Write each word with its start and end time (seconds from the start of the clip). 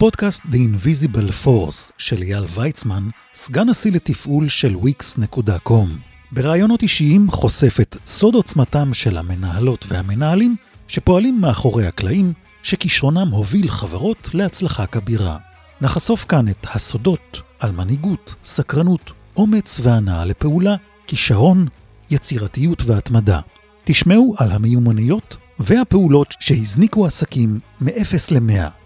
הפודקאסט 0.00 0.42
The 0.42 0.56
Invisible 0.56 1.44
Force 1.46 1.92
של 1.98 2.22
אייל 2.22 2.44
ויצמן, 2.54 3.08
סגן 3.34 3.68
נשיא 3.68 3.92
לתפעול 3.92 4.48
של 4.48 4.74
wix.com. 4.74 5.88
בראיונות 6.32 6.82
אישיים 6.82 7.30
חושף 7.30 7.80
את 7.80 7.96
סוד 8.06 8.34
עוצמתם 8.34 8.94
של 8.94 9.16
המנהלות 9.16 9.84
והמנהלים 9.88 10.56
שפועלים 10.88 11.40
מאחורי 11.40 11.86
הקלעים, 11.86 12.32
שכישרונם 12.62 13.28
הוביל 13.30 13.68
חברות 13.68 14.30
להצלחה 14.34 14.86
כבירה. 14.86 15.36
נחשוף 15.80 16.24
כאן 16.24 16.48
את 16.48 16.66
הסודות 16.74 17.40
על 17.58 17.72
מנהיגות, 17.72 18.34
סקרנות, 18.44 19.12
אומץ 19.36 19.80
והנאה 19.82 20.24
לפעולה, 20.24 20.76
כישרון, 21.06 21.66
יצירתיות 22.10 22.82
והתמדה. 22.86 23.40
תשמעו 23.84 24.34
על 24.38 24.52
המיומנויות 24.52 25.36
והפעולות 25.58 26.34
שהזניקו 26.40 27.06
עסקים 27.06 27.60
מ-0 27.80 28.14
ל-100. 28.30 28.79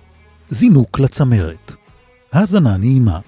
זינוק 0.55 1.01
לצמרת. 1.01 1.75
האזנה 2.33 2.77
נעימה. 2.77 3.19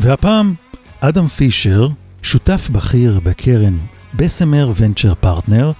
והפעם, 0.00 0.54
אדם 1.00 1.26
פישר, 1.26 1.88
שותף 2.22 2.68
בכיר 2.72 3.20
בקרן 3.24 3.78
בסמר 4.14 4.72
ונצ'ר 4.76 5.14
פרטנר, 5.14 5.72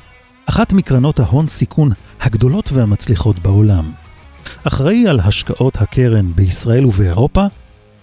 אחת 0.46 0.72
מקרנות 0.72 1.20
ההון 1.20 1.48
סיכון 1.48 1.90
הגדולות 2.20 2.72
והמצליחות 2.72 3.38
בעולם. 3.38 3.92
אחראי 4.64 5.08
על 5.08 5.20
השקעות 5.20 5.76
הקרן 5.76 6.32
בישראל 6.34 6.86
ובאירופה, 6.86 7.44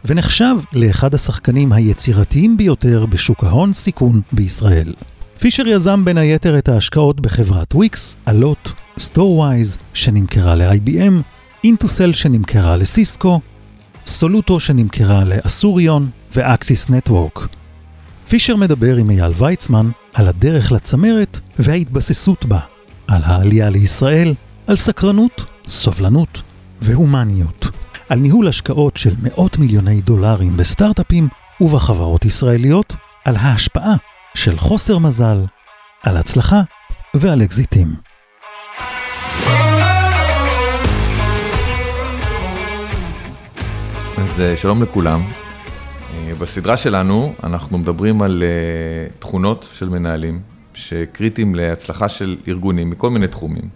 ונחשב 0.05 0.55
לאחד 0.73 1.13
השחקנים 1.13 1.73
היצירתיים 1.73 2.57
ביותר 2.57 3.05
בשוק 3.05 3.43
ההון 3.43 3.73
סיכון 3.73 4.21
בישראל. 4.31 4.93
פישר 5.39 5.67
יזם 5.67 6.05
בין 6.05 6.17
היתר 6.17 6.57
את 6.57 6.69
ההשקעות 6.69 7.21
בחברת 7.21 7.75
וויקס, 7.75 8.17
אלוט, 8.27 8.69
סטורווייז 8.99 9.77
שנמכרה 9.93 10.55
ל-IBM, 10.55 11.13
אינטוסל 11.63 12.13
שנמכרה 12.13 12.77
לסיסקו, 12.77 13.39
סולוטו 14.07 14.59
שנמכרה 14.59 15.23
לאסוריון 15.23 16.09
ואקסיס 16.35 16.89
נטוורק. 16.89 17.47
פישר 18.27 18.55
מדבר 18.55 18.95
עם 18.95 19.09
אייל 19.09 19.31
ויצמן 19.37 19.89
על 20.13 20.27
הדרך 20.27 20.71
לצמרת 20.71 21.39
וההתבססות 21.59 22.45
בה, 22.45 22.59
על 23.07 23.21
העלייה 23.23 23.69
לישראל, 23.69 24.33
על 24.67 24.75
סקרנות, 24.75 25.45
סובלנות 25.67 26.41
והומניות, 26.81 27.67
על 28.09 28.19
ניהול 28.19 28.47
השקעות 28.47 28.97
של 28.97 29.13
מאות 29.23 29.57
מיליוני 29.57 30.01
דולרים 30.01 30.57
בסטארט-אפים 30.57 31.27
ובחברות 31.61 32.25
ישראליות, 32.25 32.95
על 33.25 33.35
ההשפעה 33.35 33.95
של 34.35 34.57
חוסר 34.57 34.97
מזל, 34.97 35.37
על 36.03 36.17
הצלחה 36.17 36.61
ועל 37.13 37.41
אקזיטים. 37.43 37.95
אז 44.17 44.41
אה, 44.41 44.55
שלום 44.55 44.83
לכולם. 44.83 45.23
אה, 46.13 46.35
בסדרה 46.39 46.77
שלנו 46.77 47.33
אנחנו 47.43 47.77
מדברים 47.77 48.21
על 48.21 48.43
אה, 48.43 49.07
תכונות 49.19 49.69
של 49.71 49.89
מנהלים 49.89 50.41
שקריטיים 50.73 51.55
להצלחה 51.55 52.09
של 52.09 52.37
ארגונים 52.47 52.89
מכל 52.89 53.09
מיני 53.09 53.27
תחומים. 53.27 53.69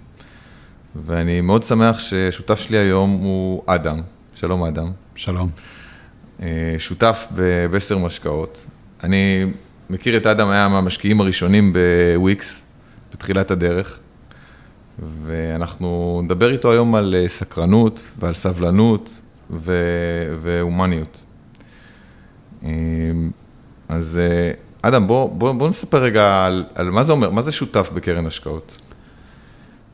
ואני 1.05 1.41
מאוד 1.41 1.63
שמח 1.63 1.99
ששותף 1.99 2.59
שלי 2.59 2.77
היום 2.77 3.09
הוא 3.09 3.63
אדם. 3.65 4.01
שלום 4.35 4.63
אדם. 4.63 4.91
שלום. 5.15 5.49
שותף 6.77 7.27
בבסר 7.31 7.97
משקאות. 7.97 8.67
אני 9.03 9.45
מכיר 9.89 10.17
את 10.17 10.25
אדם, 10.25 10.49
היה 10.49 10.67
מהמשקיעים 10.67 11.21
הראשונים 11.21 11.73
בוויקס, 11.73 12.63
בתחילת 13.13 13.51
הדרך, 13.51 13.99
ואנחנו 15.25 16.21
נדבר 16.23 16.51
איתו 16.51 16.71
היום 16.71 16.95
על 16.95 17.15
סקרנות 17.27 18.07
ועל 18.19 18.33
סבלנות 18.33 19.21
והומניות. 20.41 21.21
אז 23.89 24.19
אדם, 24.81 25.07
בוא, 25.07 25.29
בוא, 25.29 25.51
בוא 25.51 25.69
נספר 25.69 26.03
רגע 26.03 26.45
על, 26.45 26.65
על 26.75 26.89
מה 26.89 27.03
זה 27.03 27.11
אומר, 27.11 27.29
מה 27.29 27.41
זה 27.41 27.51
שותף 27.51 27.89
בקרן 27.93 28.25
השקעות? 28.25 28.77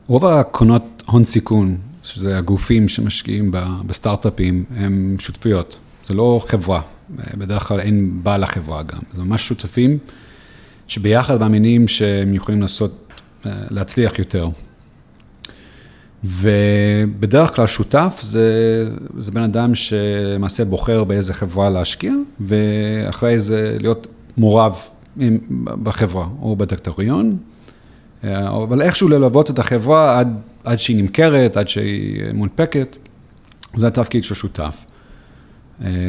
רוב 0.06 0.24
הקרנות 0.24 1.02
הון 1.06 1.24
סיכון, 1.24 1.76
שזה 2.02 2.38
הגופים 2.38 2.88
שמשקיעים 2.88 3.50
בסטארט-אפים, 3.86 4.64
הם 4.76 5.16
שותפויות, 5.18 5.78
זה 6.04 6.14
לא 6.14 6.40
חברה, 6.48 6.80
בדרך 7.10 7.68
כלל 7.68 7.80
אין 7.80 8.20
בעל 8.22 8.42
החברה 8.42 8.82
גם, 8.82 8.98
זה 9.14 9.22
ממש 9.22 9.48
שותפים 9.48 9.98
שביחד 10.88 11.40
מאמינים 11.40 11.88
שהם 11.88 12.34
יכולים 12.34 12.62
לעשות, 12.62 13.12
להצליח 13.44 14.18
יותר. 14.18 14.48
ובדרך 16.24 17.56
כלל 17.56 17.66
שותף 17.66 18.20
זה, 18.22 18.50
זה 19.18 19.32
בן 19.32 19.42
אדם 19.42 19.74
שלמעשה 19.74 20.64
בוחר 20.64 21.04
באיזה 21.04 21.34
חברה 21.34 21.70
להשקיע, 21.70 22.12
ואחרי 22.40 23.38
זה 23.38 23.76
להיות 23.80 24.06
מעורב 24.36 24.76
בחברה, 25.82 26.28
או 26.42 26.56
בדקטוריון, 26.56 27.36
אבל 28.24 28.82
איכשהו 28.82 29.08
ללוות 29.08 29.50
את 29.50 29.58
החברה 29.58 30.18
עד, 30.18 30.36
עד 30.64 30.78
שהיא 30.78 30.96
נמכרת, 30.96 31.56
עד 31.56 31.68
שהיא 31.68 32.22
מונפקת, 32.34 32.96
זה 33.74 33.86
התפקיד 33.86 34.24
של 34.24 34.34
שותף. 34.34 34.84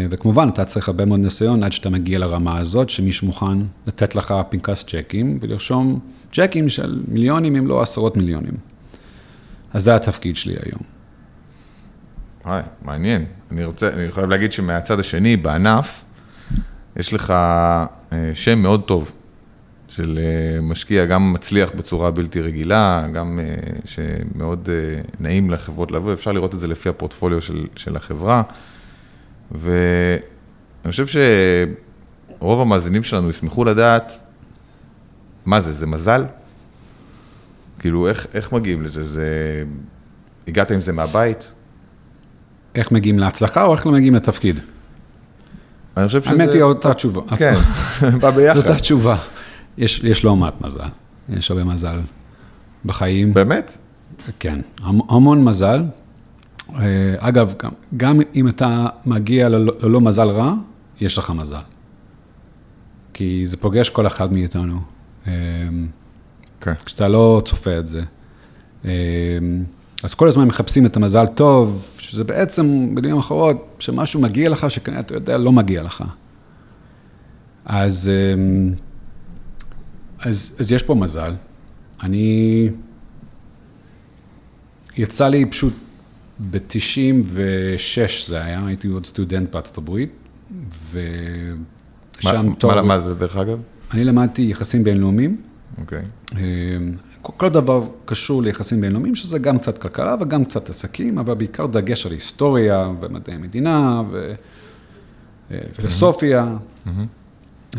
וכמובן, 0.10 0.48
אתה 0.54 0.66
צריך 0.66 0.88
הרבה 0.88 1.06
מאוד 1.06 1.20
ניסיון 1.20 1.64
עד 1.64 1.72
שאתה 1.72 1.90
מגיע 1.90 2.20
לרמה 2.20 2.58
הזאת, 2.58 2.90
שמישהו 2.90 3.28
מוכן 3.28 3.58
לתת 3.88 4.16
לך 4.16 4.34
פנקס 4.50 4.86
צ'קים 4.86 5.38
ולרשום 5.42 6.00
צ'קים 6.34 6.70
של 6.70 7.04
מיליונים, 7.08 7.56
אם 7.56 7.68
לא 7.68 7.82
עשרות 7.82 8.18
מיליונים. 8.18 8.54
אז 9.74 9.84
זה 9.84 9.96
התפקיד 9.96 10.36
שלי 10.36 10.56
היום. 10.66 10.82
וואי, 12.46 12.62
מעניין. 12.82 13.26
אני 13.52 13.66
רוצה, 13.66 13.90
אני 13.94 14.12
חייב 14.12 14.30
להגיד 14.30 14.52
שמהצד 14.52 15.00
השני, 15.00 15.38
בענף, 15.38 16.06
יש 16.96 17.14
לך 17.14 17.32
אה, 17.32 18.32
שם 18.34 18.60
מאוד 18.60 18.82
טוב 18.82 19.12
של 19.88 20.20
אה, 20.22 20.62
משקיע, 20.62 21.06
גם 21.06 21.34
מצליח 21.34 21.72
בצורה 21.76 22.12
בלתי 22.12 22.42
רגילה, 22.42 23.08
גם 23.14 23.40
אה, 23.40 23.56
שמאוד 23.86 24.70
נעים 25.20 25.50
לחברות 25.50 25.92
לבוא, 25.92 26.14
אפשר 26.14 26.32
לראות 26.32 26.54
את 26.54 26.60
זה 26.60 26.68
לפי 26.68 26.90
הפורטפוליו 26.90 27.42
של, 27.42 27.68
של 27.76 27.96
החברה. 27.96 28.44
ואני 29.52 30.92
חושב 30.92 31.06
שרוב 32.40 32.62
המאזינים 32.62 33.04
שלנו 33.04 33.30
ישמחו 33.30 33.66
לדעת, 33.66 34.20
מה 35.46 35.60
זה, 35.60 35.72
זה 35.72 35.88
מזל? 35.88 36.26
כאילו, 37.80 38.08
איך, 38.08 38.28
איך 38.34 38.52
מגיעים 38.54 38.84
לזה? 38.84 39.04
זה... 39.04 39.64
הגעת 40.48 40.72
עם 40.72 40.82
זה 40.82 40.94
מהבית? 40.94 41.54
איך 42.76 42.92
מגיעים 42.92 43.20
להצלחה 43.20 43.64
או 43.64 43.74
איך 43.74 43.86
לא 43.86 43.92
מגיעים 43.92 44.16
לתפקיד? 44.16 44.60
אני 45.98 46.08
חושב 46.08 46.24
שזה... 46.24 46.44
האמת 46.44 46.54
היא 46.54 46.62
אותה 46.62 46.94
תשובה. 46.94 47.22
כן, 47.36 47.54
בא 48.22 48.32
ביחד. 48.32 48.60
זאת 48.60 48.68
אותה 48.68 48.80
תשובה. 48.80 49.18
יש, 49.78 50.04
יש 50.04 50.26
לא 50.26 50.36
מעט 50.36 50.62
מזל, 50.62 50.90
יש 51.30 51.52
הרבה 51.52 51.64
מזל 51.64 52.00
בחיים. 52.86 53.34
באמת? 53.34 53.78
כן, 54.40 54.60
המון 55.10 55.44
מזל. 55.44 55.84
אגב, 57.20 57.54
גם, 57.64 57.72
גם 57.98 58.20
אם 58.36 58.48
אתה 58.48 58.88
מגיע 59.06 59.50
ללא, 59.50 59.74
ללא 59.82 60.02
מזל 60.02 60.28
רע, 60.28 60.54
יש 61.02 61.18
לך 61.18 61.30
מזל. 61.30 61.58
כי 63.14 63.46
זה 63.46 63.58
פוגש 63.58 63.90
כל 63.90 64.08
אחד 64.08 64.34
מאיתנו. 64.34 64.80
כן. 66.62 66.74
כשאתה 66.86 67.08
לא 67.08 67.42
צופה 67.46 67.80
את 67.80 67.88
זה. 67.88 68.04
אז 70.04 70.14
כל 70.16 70.28
הזמן 70.28 70.46
מחפשים 70.46 70.86
את 70.86 70.98
המזל 70.98 71.28
טוב, 71.28 71.88
שזה 72.00 72.24
בעצם, 72.24 72.96
במילים 72.96 73.18
אחרות, 73.18 73.76
שמשהו 73.80 74.22
מגיע 74.22 74.50
לך, 74.50 74.72
שכנראה 74.72 75.00
אתה 75.00 75.14
יודע, 75.14 75.38
לא 75.38 75.52
מגיע 75.52 75.84
לך. 75.84 76.04
אז, 77.66 78.12
אז, 80.20 80.56
אז 80.60 80.72
יש 80.72 80.84
פה 80.84 80.96
מזל. 80.96 81.34
אני, 82.04 82.70
יצא 84.98 85.28
לי 85.28 85.46
פשוט 85.46 85.74
ב-96 86.40 88.28
זה 88.28 88.44
היה, 88.44 88.66
הייתי 88.66 88.88
עוד 88.88 89.06
סטודנט 89.06 89.52
בארצות 89.52 89.78
הברית, 89.78 90.12
ושם 90.92 92.54
תואר... 92.58 92.84
מה 92.84 92.96
למדת 92.96 93.18
דרך 93.18 93.38
אגב? 93.38 93.60
אני 93.92 94.04
למדתי 94.04 94.42
יחסים 94.42 94.84
בינלאומיים. 94.84 95.42
אוקיי. 95.78 96.04
Okay. 96.32 96.38
כל 97.22 97.50
דבר 97.50 97.88
קשור 98.06 98.42
ליחסים 98.42 98.82
בינלאומיים, 98.82 99.16
שזה 99.16 99.40
גם 99.40 99.58
קצת 99.58 99.78
כלכלה 99.78 100.16
וגם 100.20 100.46
קצת 100.46 100.70
עסקים, 100.70 101.18
אבל 101.18 101.34
בעיקר 101.34 101.66
דגש 101.66 102.06
על 102.06 102.12
היסטוריה 102.12 102.92
ומדעי 103.02 103.38
מדינה 103.38 104.02
ופילוסופיה. 105.50 106.56
Mm-hmm. 106.86 107.78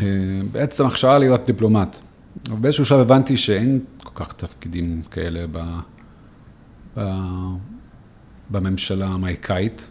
בעצם 0.51 0.85
הכשרה 0.85 1.17
להיות 1.17 1.45
דיפלומט. 1.45 1.95
ובאיזשהו 2.49 2.85
שלב 2.85 2.99
הבנתי 2.99 3.37
שאין 3.37 3.79
כל 4.03 4.23
כך 4.25 4.33
תפקידים 4.33 5.01
כאלה 5.11 5.45
ב... 5.51 5.59
ב... 6.97 7.01
בממשלה 8.49 9.07
האמריקאית. 9.07 9.87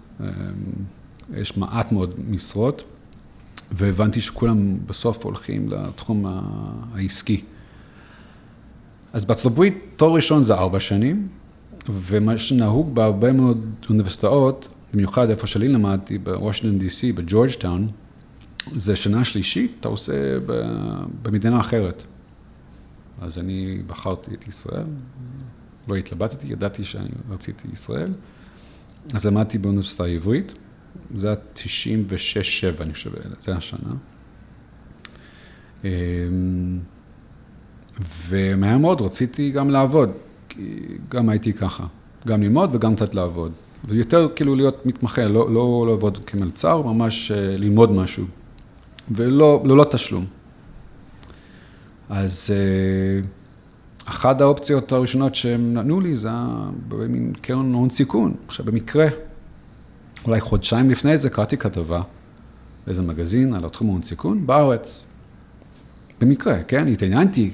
יש 1.34 1.56
מעט 1.56 1.93
מאוד 1.93 2.14
משרות, 2.31 2.84
והבנתי 3.72 4.20
שכולם 4.20 4.78
בסוף 4.87 5.25
הולכים 5.25 5.69
לתחום 5.69 6.43
העסקי. 6.94 7.44
אז 9.12 9.25
בארצות 9.25 9.52
הברית, 9.52 9.78
תואר 9.96 10.14
ראשון 10.14 10.43
זה 10.43 10.55
ארבע 10.55 10.81
שנים, 10.81 11.28
ומה 11.88 12.38
שנהוג 12.38 12.94
בהרבה 12.94 13.32
מאוד 13.32 13.64
אוניברסיטאות, 13.88 14.75
במיוחד 14.94 15.31
איפה 15.31 15.46
שאני 15.46 15.69
למדתי, 15.69 16.19
בוושינגטון 16.19 16.78
די.סי, 16.78 17.12
בג'ורג'טאון, 17.12 17.88
זה 18.75 18.96
שנה 18.96 19.25
שלישית, 19.25 19.76
אתה 19.81 19.88
עושה 19.88 20.12
במדינה 21.22 21.61
אחרת. 21.61 22.02
אז 23.20 23.38
אני 23.38 23.82
בחרתי 23.87 24.34
את 24.34 24.49
ישראל, 24.49 24.87
לא 25.88 25.94
התלבטתי, 25.94 26.49
ידעתי 26.49 26.84
שאני 26.84 27.08
רציתי 27.31 27.69
ישראל. 27.72 28.12
אז 29.15 29.27
למדתי 29.27 29.59
באוניברסיטה 29.59 30.05
העברית, 30.05 30.53
זה 31.15 31.29
היה 31.29 31.37
96-7, 32.79 32.83
אני 32.83 32.93
חושב, 32.93 33.11
זה 33.41 33.56
השנה. 33.56 33.91
אמ, 35.85 35.89
ומהר 38.29 38.79
מאוד 38.79 39.00
רציתי 39.00 39.50
גם 39.50 39.71
לעבוד, 39.71 40.11
גם 41.09 41.29
הייתי 41.29 41.53
ככה, 41.53 41.87
גם 42.27 42.43
ללמוד 42.43 42.75
וגם 42.75 42.95
קצת 42.95 43.15
לעבוד. 43.15 43.53
ויותר 43.85 44.29
כאילו 44.37 44.55
להיות 44.55 44.87
מתמחה, 44.87 45.27
לא, 45.27 45.55
לא 45.55 45.87
לעבוד 45.89 46.19
כמלצר, 46.27 46.83
ממש 46.83 47.31
אה, 47.31 47.56
ללמוד 47.56 47.93
משהו, 47.93 48.25
ולא, 49.11 49.62
ללא 49.65 49.85
תשלום. 49.91 50.25
אז 52.09 52.50
אה, 52.55 53.23
אחת 54.10 54.40
האופציות 54.40 54.93
הראשונות 54.93 55.34
שהם 55.34 55.75
נתנו 55.75 56.00
לי 56.00 56.16
זה 56.16 56.28
במין 56.88 57.32
קרן 57.40 57.72
הון 57.72 57.90
סיכון. 57.90 58.34
עכשיו, 58.49 58.66
במקרה, 58.66 59.06
אולי 60.25 60.40
חודשיים 60.40 60.90
לפני 60.90 61.16
זה 61.16 61.31
קראתי 61.31 61.56
כתבה 61.56 62.02
באיזה 62.87 63.02
מגזין 63.02 63.55
על 63.55 63.64
התחום 63.64 63.88
ההון 63.88 64.02
סיכון 64.02 64.46
בארץ. 64.46 65.05
במקרה, 66.20 66.62
כן? 66.62 66.88
התעניינתי 66.88 67.50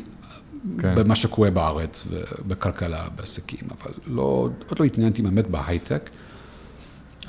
כן. 0.78 0.94
במה 0.94 1.14
שקורה 1.14 1.50
בארץ, 1.50 2.06
בכלכלה, 2.46 3.08
בעסקים, 3.16 3.68
אבל 3.70 3.92
לא, 4.06 4.48
עוד 4.68 4.78
לא 4.80 4.84
התעניינתי 4.84 5.22
באמת 5.22 5.46
בהייטק. 5.46 6.10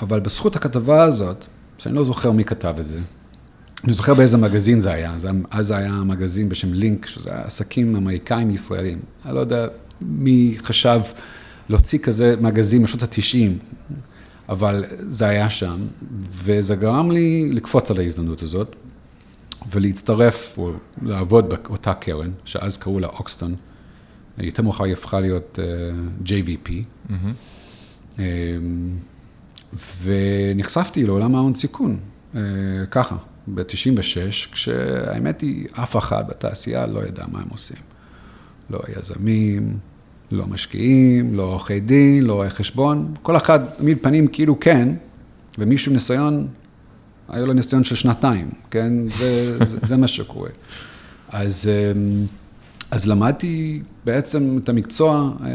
אבל 0.01 0.19
בזכות 0.19 0.56
הכתבה 0.56 1.04
הזאת, 1.04 1.45
שאני 1.78 1.95
לא 1.95 2.04
זוכר 2.04 2.31
מי 2.31 2.44
כתב 2.44 2.75
את 2.80 2.86
זה, 2.86 3.00
אני 3.83 3.94
זוכר 3.94 4.13
באיזה 4.13 4.38
מגזין 4.38 4.80
זה 4.80 4.92
היה, 4.92 5.18
זה, 5.18 5.30
אז 5.51 5.68
זה 5.68 5.77
היה 5.77 5.92
מגזין 5.92 6.50
בשם 6.50 6.74
לינק, 6.74 7.06
שזה 7.06 7.30
היה 7.33 7.42
עסקים 7.42 7.95
אמריקאים 7.95 8.51
ישראלים. 8.51 9.00
אני 9.25 9.36
לא 9.36 9.39
יודע 9.39 9.68
מי 10.01 10.57
חשב 10.63 11.00
להוציא 11.69 12.00
כזה 12.00 12.36
מגזין 12.42 12.83
בשנות 12.83 13.04
ה-90, 13.04 13.75
אבל 14.50 14.86
זה 15.10 15.27
היה 15.27 15.50
שם, 15.50 15.88
וזה 16.31 16.75
גרם 16.75 17.12
לי 17.12 17.50
לקפוץ 17.51 17.92
על 17.92 18.00
ההזדמנות 18.00 18.42
הזאת, 18.42 18.75
ולהצטרף 19.72 20.57
או 20.57 20.71
לעבוד 21.01 21.50
באותה 21.50 21.94
קרן, 21.94 22.31
שאז 22.45 22.78
קראו 22.78 23.00
לה 23.00 23.07
אוקסטון. 23.07 23.56
יותר 24.38 24.63
מאוחר 24.63 24.83
היא 24.83 24.94
הפכה 24.94 25.19
להיות 25.19 25.60
uh, 25.60 25.62
אה, 25.62 25.66
JVP. 26.25 26.69
Mm-hmm. 27.10 28.16
Um, 28.16 28.19
ונחשפתי 30.04 31.06
לעולם 31.06 31.36
ההון 31.36 31.56
סיכון, 31.56 31.98
uh, 32.33 32.38
ככה. 32.92 33.16
ב-96, 33.47 34.51
כשהאמת 34.51 35.42
היא, 35.42 35.68
אף 35.71 35.97
אחד 35.97 36.27
בתעשייה 36.27 36.88
לא 36.88 37.00
ידע 37.07 37.25
מה 37.31 37.39
הם 37.39 37.47
עושים. 37.50 37.77
לא 38.69 38.80
יזמים, 38.97 39.77
לא 40.31 40.45
משקיעים, 40.45 41.33
לא 41.33 41.44
עורכי 41.44 41.80
דין, 41.80 42.25
לא 42.25 42.33
רואי 42.33 42.50
חשבון, 42.50 43.13
כל 43.21 43.38
אחד 43.38 43.59
תמיד 43.77 43.97
פנים 44.01 44.27
כאילו 44.27 44.59
כן, 44.59 44.89
ומישהו 45.59 45.94
ניסיון, 45.94 46.47
היה 47.30 47.45
לו 47.45 47.53
ניסיון 47.53 47.83
של 47.83 47.95
שנתיים, 47.95 48.50
כן? 48.71 48.94
זה, 49.09 49.57
זה, 49.65 49.77
זה 49.81 49.97
מה 49.97 50.07
שקורה. 50.07 50.50
אז, 51.30 51.69
אמ, 51.69 52.25
אז 52.92 53.07
למדתי 53.07 53.81
בעצם 54.06 54.59
את 54.63 54.69
המקצוע 54.69 55.31
אמ, 55.39 55.45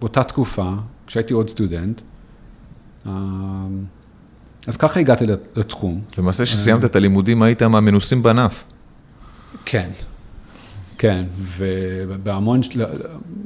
באותה 0.00 0.22
תקופה, 0.22 0.72
כשהייתי 1.06 1.34
עוד 1.34 1.48
סטודנט. 1.48 2.00
אז 4.66 4.76
ככה 4.76 5.00
הגעתי 5.00 5.24
לתחום. 5.56 6.00
למעשה 6.18 6.44
כשסיימת 6.44 6.84
את 6.84 6.96
הלימודים 6.96 7.42
היית 7.42 7.62
מהמנוסים 7.62 8.22
בענף. 8.22 8.64
כן, 9.64 9.90
כן, 10.98 11.24
ובהמון, 11.38 12.60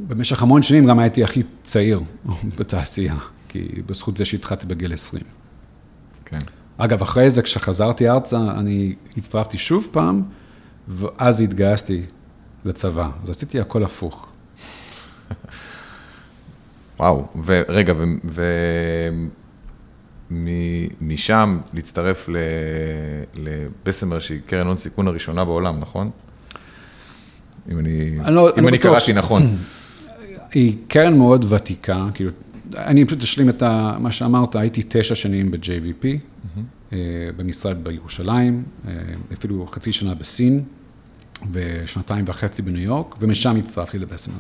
במשך 0.09 0.43
המון 0.43 0.63
שנים 0.63 0.87
גם 0.87 0.99
הייתי 0.99 1.25
הכי 1.25 1.43
צעיר 1.63 2.01
בתעשייה, 2.59 3.17
כי 3.49 3.69
בזכות 3.87 4.17
זה 4.17 4.25
שהתחלתי 4.25 4.67
בגיל 4.67 4.93
20. 4.93 5.25
כן. 6.25 6.39
אגב, 6.79 7.03
אחרי 7.03 7.31
זה, 7.31 7.43
כשחזרתי 7.43 8.09
ארצה, 8.09 8.41
אני 8.59 8.95
הצטרפתי 9.17 9.59
שוב 9.59 9.89
פעם, 9.91 10.23
ואז 10.89 11.41
התגייסתי 11.41 12.03
לצבא. 12.65 13.11
אז 13.23 13.31
עשיתי 13.31 13.61
הכל 13.61 13.85
הפוך. 13.85 14.27
וואו, 17.01 17.27
ורגע, 17.45 17.95
ו... 18.25 18.43
משם 21.01 21.59
להצטרף 21.75 22.29
לבסמר, 23.35 24.19
שהיא 24.19 24.41
קרן 24.47 24.67
הון 24.67 24.77
סיכון 24.77 25.09
הראשונה 25.09 25.45
בעולם, 25.45 25.79
נכון? 25.81 26.11
אם 27.71 27.79
אני, 27.79 28.19
אני, 28.21 28.35
לא, 28.35 28.51
אם 28.51 28.59
אני, 28.59 28.69
אני 28.69 28.79
קראתי 28.79 29.13
נכון. 29.13 29.57
היא 30.55 30.77
קרן 30.89 31.19
מאוד 31.19 31.53
ותיקה, 31.53 32.07
כאילו, 32.15 32.31
אני 32.77 33.05
פשוט 33.05 33.23
אשלים 33.23 33.49
את 33.49 33.63
מה 33.99 34.13
שאמרת, 34.13 34.57
הייתי 34.57 34.83
תשע 34.89 35.15
שנים 35.15 35.51
ב-JVP, 35.51 36.05
mm-hmm. 36.05 36.91
במשרד 37.37 37.85
בירושלים, 37.85 38.63
אה, 38.89 38.93
אפילו 39.33 39.67
חצי 39.67 39.93
שנה 39.93 40.15
בסין, 40.15 40.65
ושנתיים 41.53 42.25
וחצי 42.29 42.63
בניו 42.63 42.83
יורק, 42.83 43.15
ומשם 43.21 43.57
הצטרפתי 43.57 43.99
לבסמר. 43.99 44.39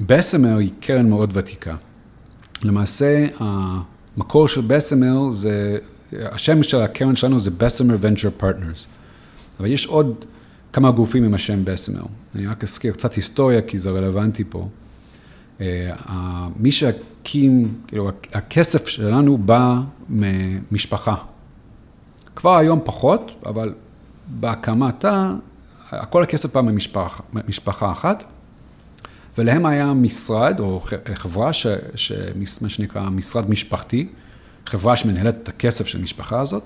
בסמר 0.00 0.56
היא 0.56 0.70
קרן 0.80 1.08
מאוד 1.08 1.36
ותיקה. 1.36 1.76
למעשה, 2.62 3.26
המקור 3.38 4.48
של 4.48 4.60
בסמר 4.60 5.30
זה, 5.30 5.78
השם 6.12 6.62
של 6.62 6.76
הקרן 6.76 7.16
שלנו 7.16 7.40
זה 7.40 7.50
Bessemer 7.50 7.96
Venture 8.00 8.30
Partners. 8.30 8.86
אבל 9.60 9.68
יש 9.68 9.86
עוד 9.86 10.24
כמה 10.72 10.90
גופים 10.90 11.24
עם 11.24 11.34
השם 11.34 11.64
בסמר. 11.64 12.02
אני 12.34 12.46
רק 12.46 12.64
אזכיר 12.64 12.92
קצת 12.92 13.14
היסטוריה, 13.14 13.62
כי 13.62 13.78
זה 13.78 13.90
רלוונטי 13.90 14.44
פה. 14.44 14.68
אה, 15.60 15.66
מי 16.56 16.72
שהקים, 16.72 17.74
כאילו, 17.86 18.10
הכסף 18.32 18.88
שלנו 18.88 19.38
בא 19.38 19.76
ממשפחה. 20.08 21.14
כבר 22.36 22.56
היום 22.56 22.80
פחות, 22.84 23.32
אבל 23.46 23.74
בהקמתה, 24.26 25.34
כל 26.10 26.22
הכסף 26.22 26.56
בא 26.56 26.62
ממשפחה 27.32 27.92
אחת. 27.92 28.24
ולהם 29.38 29.66
היה 29.66 29.92
משרד 29.92 30.60
או 30.60 30.80
חברה, 31.14 31.52
ש, 31.52 31.66
ש, 31.94 32.12
מה 32.60 32.68
שנקרא 32.68 33.10
משרד 33.10 33.50
משפחתי, 33.50 34.08
חברה 34.66 34.96
שמנהלת 34.96 35.36
את 35.42 35.48
הכסף 35.48 35.86
של 35.86 35.98
המשפחה 35.98 36.40
הזאת, 36.40 36.62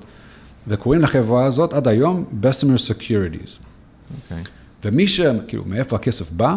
וקוראים 0.69 1.03
לחברה 1.03 1.45
הזאת 1.45 1.73
עד 1.73 1.89
היום 1.89 2.25
Bessemer 2.43 2.91
Securities. 2.91 3.49
Okay. 3.49 4.15
אוקיי. 4.31 4.43
ומי 4.85 5.09
ש... 5.09 5.21
כאילו, 5.49 5.65
מאיפה 5.67 5.97
הכסף 5.97 6.31
בא? 6.31 6.57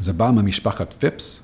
זה 0.00 0.12
בא 0.12 0.30
ממשפחת 0.30 0.92
פיפס, 0.92 1.40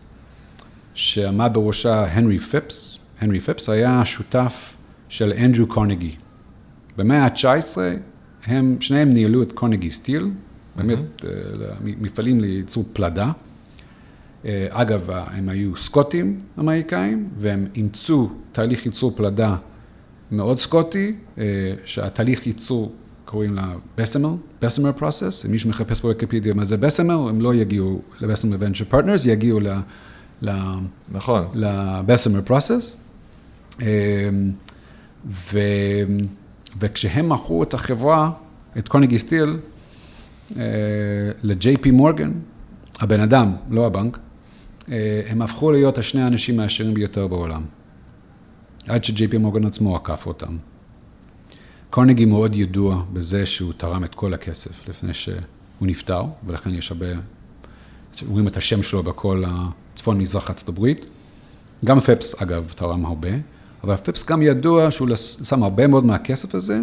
שעמד 0.95 1.51
בראשה 1.55 2.05
הנרי 2.05 2.39
פיפס. 2.39 2.99
הנרי 3.21 3.41
פיפס 3.41 3.69
היה 3.69 4.05
שותף 4.05 4.77
של 5.09 5.33
אנדרו 5.33 5.67
קורנגי. 5.67 6.15
במאה 6.97 7.25
ה-19 7.25 7.79
הם, 8.47 8.77
שניהם 8.81 9.13
ניהלו 9.13 9.43
את 9.43 9.53
קורנגי 9.53 9.91
סטיל, 9.91 10.31
באמת 10.77 10.99
mm-hmm. 10.99 11.25
מפעלים 11.85 12.41
לייצור 12.41 12.85
פלדה. 12.93 13.33
אה, 14.45 14.67
אגב, 14.71 15.11
הם 15.11 15.49
היו 15.49 15.77
סקוטים 15.77 16.41
אמריקאים, 16.59 17.29
והם 17.39 17.67
אימצו 17.75 18.31
תהליך 18.53 18.87
ייצור 18.87 19.13
פלדה 19.17 19.57
מאוד 20.31 20.59
סקוטי, 20.59 21.15
אה, 21.39 21.45
שהתהליך 21.85 22.47
ייצור 22.47 22.93
קוראים 23.25 23.55
לה 23.55 23.75
בסמר, 23.97 24.35
Bessemer 24.63 24.93
process, 24.93 25.47
אם 25.47 25.51
מישהו 25.51 25.71
מחפש 25.71 26.01
בוויקיפדיה 26.01 26.55
מה 26.55 26.65
זה 26.65 26.77
בסמר, 26.77 27.29
הם 27.29 27.41
לא 27.41 27.55
יגיעו 27.55 28.01
ל 28.21 28.25
Bessemer 28.25 28.57
Venture 28.61 28.85
Partners, 28.85 29.27
יגיעו 29.27 29.61
ל... 30.43 30.49
נכון. 31.13 31.45
ל 31.55 31.65
Bessemer 31.65 32.43
process. 32.43 32.97
אה, 33.83 33.87
ו... 35.27 35.59
וכשהם 36.81 37.29
מכרו 37.29 37.63
את 37.63 37.75
החברה, 37.75 38.31
את 38.79 38.89
קוניגי 38.89 39.19
סטיל, 39.19 39.59
ל-JP 41.43 41.91
מורגן, 41.93 42.33
הבן 43.01 43.21
אדם, 43.21 43.53
לא 43.71 43.87
הבנק, 43.87 44.19
הם 45.27 45.43
הפכו 45.43 45.73
להיות 45.73 45.99
השני 45.99 46.23
האנשים 46.23 46.61
העשירים 46.61 46.95
ביותר 46.95 47.27
בעולם. 47.27 47.63
עד 48.89 49.05
שג'יי 49.05 49.29
פי 49.29 49.39
מורגן 49.39 49.67
עצמו 49.67 49.97
עקף 49.97 50.27
אותם. 50.27 50.57
קורנגי 51.91 52.25
מאוד 52.25 52.57
ידוע 52.57 53.03
בזה 53.13 53.47
שהוא 53.47 53.73
תרם 53.77 54.05
את 54.05 54.15
כל 54.15 54.35
הכסף 54.35 54.89
לפני 54.89 55.15
שהוא 55.15 55.37
נפטר, 55.81 56.25
ולכן 56.47 56.75
יש 56.75 56.91
הרבה, 56.91 57.07
רואים 58.27 58.49
את 58.49 58.57
השם 58.57 58.83
שלו 58.83 59.03
בכל 59.03 59.45
הצפון 59.47 60.19
מזרח 60.19 60.51
ארצות 60.51 60.69
הברית. 60.69 61.07
גם 61.85 62.01
פפס, 62.01 62.43
אגב, 62.43 62.73
תרם 62.77 63.07
הרבה, 63.07 63.31
אבל 63.85 63.97
פפס 63.97 64.25
גם 64.25 64.43
ידוע 64.43 64.91
שהוא 64.91 65.09
שם 65.45 65.63
הרבה 65.63 65.87
מאוד 65.87 66.05
מהכסף 66.05 66.55
הזה 66.55 66.81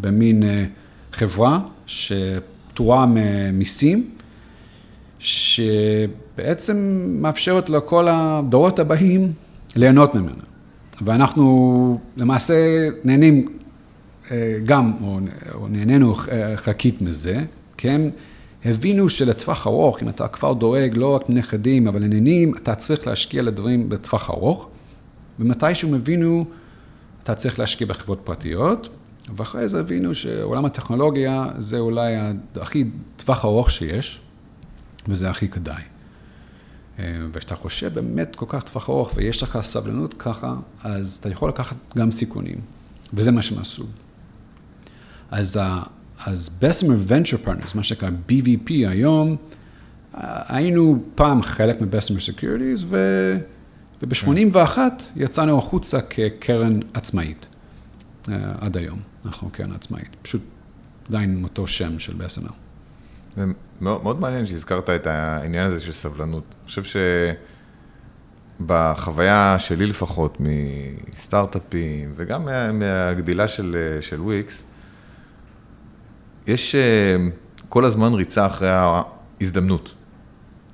במין 0.00 0.42
אה, 0.42 0.64
חברה 1.12 1.60
ש... 1.86 2.12
פטורה 2.74 3.06
ממיסים, 3.08 4.10
שבעצם 5.24 7.06
מאפשרת 7.20 7.70
לכל 7.70 8.06
הדורות 8.10 8.78
הבאים 8.78 9.32
ליהנות 9.76 10.14
ממנה. 10.14 10.42
ואנחנו 11.02 11.98
למעשה 12.16 12.88
נהנים 13.04 13.48
אה, 14.30 14.58
גם, 14.64 14.92
או, 15.02 15.18
או 15.54 15.68
נהנינו 15.68 16.14
אה, 16.32 16.56
חלקית 16.56 17.02
מזה, 17.02 17.44
כן? 17.76 18.00
הבינו 18.64 19.08
שלטווח 19.08 19.66
ארוך, 19.66 20.02
אם 20.02 20.08
אתה 20.08 20.28
כבר 20.28 20.52
דואג 20.52 20.90
לא 20.94 21.14
רק 21.14 21.28
לנכדים, 21.28 21.88
אבל 21.88 22.02
לנינים, 22.02 22.54
אתה 22.56 22.74
צריך 22.74 23.06
להשקיע 23.06 23.42
לדברים 23.42 23.88
בטווח 23.88 24.30
ארוך, 24.30 24.68
ומתישהו 25.38 25.94
הבינו, 25.94 26.44
אתה 27.22 27.34
צריך 27.34 27.58
להשקיע 27.58 27.86
בחברות 27.86 28.20
פרטיות, 28.24 28.88
ואחרי 29.36 29.68
זה 29.68 29.80
הבינו 29.80 30.14
שעולם 30.14 30.64
הטכנולוגיה 30.64 31.48
זה 31.58 31.78
אולי 31.78 32.14
הכי 32.56 32.84
טווח 33.16 33.44
ארוך 33.44 33.70
שיש, 33.70 34.20
וזה 35.08 35.30
הכי 35.30 35.48
כדאי. 35.48 35.82
אה, 36.98 37.04
וכשאתה 37.32 37.54
חושב 37.56 37.94
באמת 37.94 38.36
כל 38.36 38.46
כך 38.48 38.62
טווח 38.62 38.88
ארוך 38.88 39.12
ויש 39.14 39.42
לך 39.42 39.58
סבלנות 39.62 40.14
ככה, 40.18 40.54
אז 40.82 41.18
אתה 41.20 41.28
יכול 41.28 41.48
לקחת 41.48 41.76
גם 41.96 42.10
סיכונים, 42.10 42.60
וזה 43.14 43.32
מה 43.32 43.42
שהם 43.42 43.58
עשו. 43.58 43.84
אז, 45.30 45.60
אז 46.26 46.50
Bessemer 46.58 46.96
Venture 47.06 47.36
Partners, 47.36 47.74
מה 47.74 47.82
שנקרא 47.82 48.08
BVP 48.28 48.68
היום, 48.68 49.36
היינו 50.48 51.04
פעם 51.14 51.42
חלק 51.42 51.80
מ 51.80 51.84
Bessemer 51.84 52.20
Securities, 52.20 52.86
וב-81 52.88 54.78
יצאנו 55.16 55.58
החוצה 55.58 56.00
כקרן 56.00 56.80
עצמאית, 56.94 57.46
אה, 58.28 58.34
עד 58.60 58.76
היום, 58.76 58.98
אנחנו 59.26 59.50
קרן 59.50 59.72
עצמאית, 59.72 60.16
פשוט 60.22 60.42
עדיין 61.08 61.30
עם 61.30 61.44
אותו 61.44 61.66
שם 61.66 61.98
של 61.98 62.14
בסמר. 62.14 62.63
מאוד, 63.80 64.02
מאוד 64.02 64.20
מעניין 64.20 64.46
שהזכרת 64.46 64.90
את 64.90 65.06
העניין 65.06 65.66
הזה 65.66 65.80
של 65.80 65.92
סבלנות. 65.92 66.44
אני 66.60 66.66
חושב 66.66 67.00
שבחוויה 68.60 69.56
שלי 69.58 69.86
לפחות, 69.86 70.38
מסטארט-אפים 70.40 72.12
וגם 72.16 72.44
מה, 72.44 72.72
מהגדילה 72.72 73.48
של, 73.48 73.98
של 74.00 74.20
וויקס, 74.20 74.64
יש 76.46 76.74
אה, 76.74 77.16
כל 77.68 77.84
הזמן 77.84 78.14
ריצה 78.14 78.46
אחרי 78.46 78.68
ההזדמנות. 78.70 79.94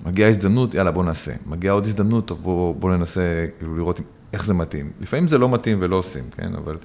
מגיעה 0.06 0.28
הזדמנות, 0.28 0.74
יאללה, 0.74 0.90
בוא 0.90 1.04
נעשה. 1.04 1.32
מגיעה 1.46 1.74
עוד 1.74 1.84
הזדמנות, 1.84 2.26
טוב, 2.26 2.42
בוא, 2.42 2.74
בוא 2.74 2.96
ננסה 2.96 3.46
כאילו 3.58 3.76
לראות 3.76 4.00
איך 4.32 4.44
זה 4.44 4.54
מתאים. 4.54 4.90
לפעמים 5.00 5.28
זה 5.28 5.38
לא 5.38 5.48
מתאים 5.48 5.78
ולא 5.80 5.96
עושים, 5.96 6.24
כן? 6.36 6.54
אבל, 6.54 6.76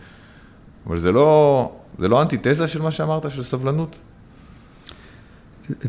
אבל 0.87 0.97
זה 0.97 1.11
לא, 1.11 1.71
זה 1.99 2.07
לא 2.07 2.21
אנטיתזה 2.21 2.67
של 2.67 2.81
מה 2.81 2.91
שאמרת, 2.91 3.31
של 3.31 3.43
סבלנות? 3.43 3.99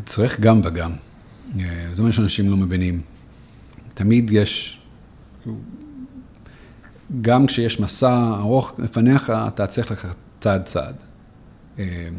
צריך 0.05 0.39
גם 0.39 0.61
וגם. 0.63 0.91
אה, 1.59 1.87
זה 1.91 2.03
מה 2.03 2.11
שאנשים 2.11 2.49
לא 2.49 2.57
מבינים. 2.57 3.01
תמיד 3.93 4.31
יש, 4.31 4.79
גם 7.21 7.47
כשיש 7.47 7.79
מסע 7.79 8.33
ארוך 8.39 8.73
לפניך, 8.79 9.33
אתה 9.47 9.67
צריך 9.67 9.91
לקחת 9.91 10.15
צעד 10.39 10.63
צעד. 10.63 10.95
אה, 11.79 12.09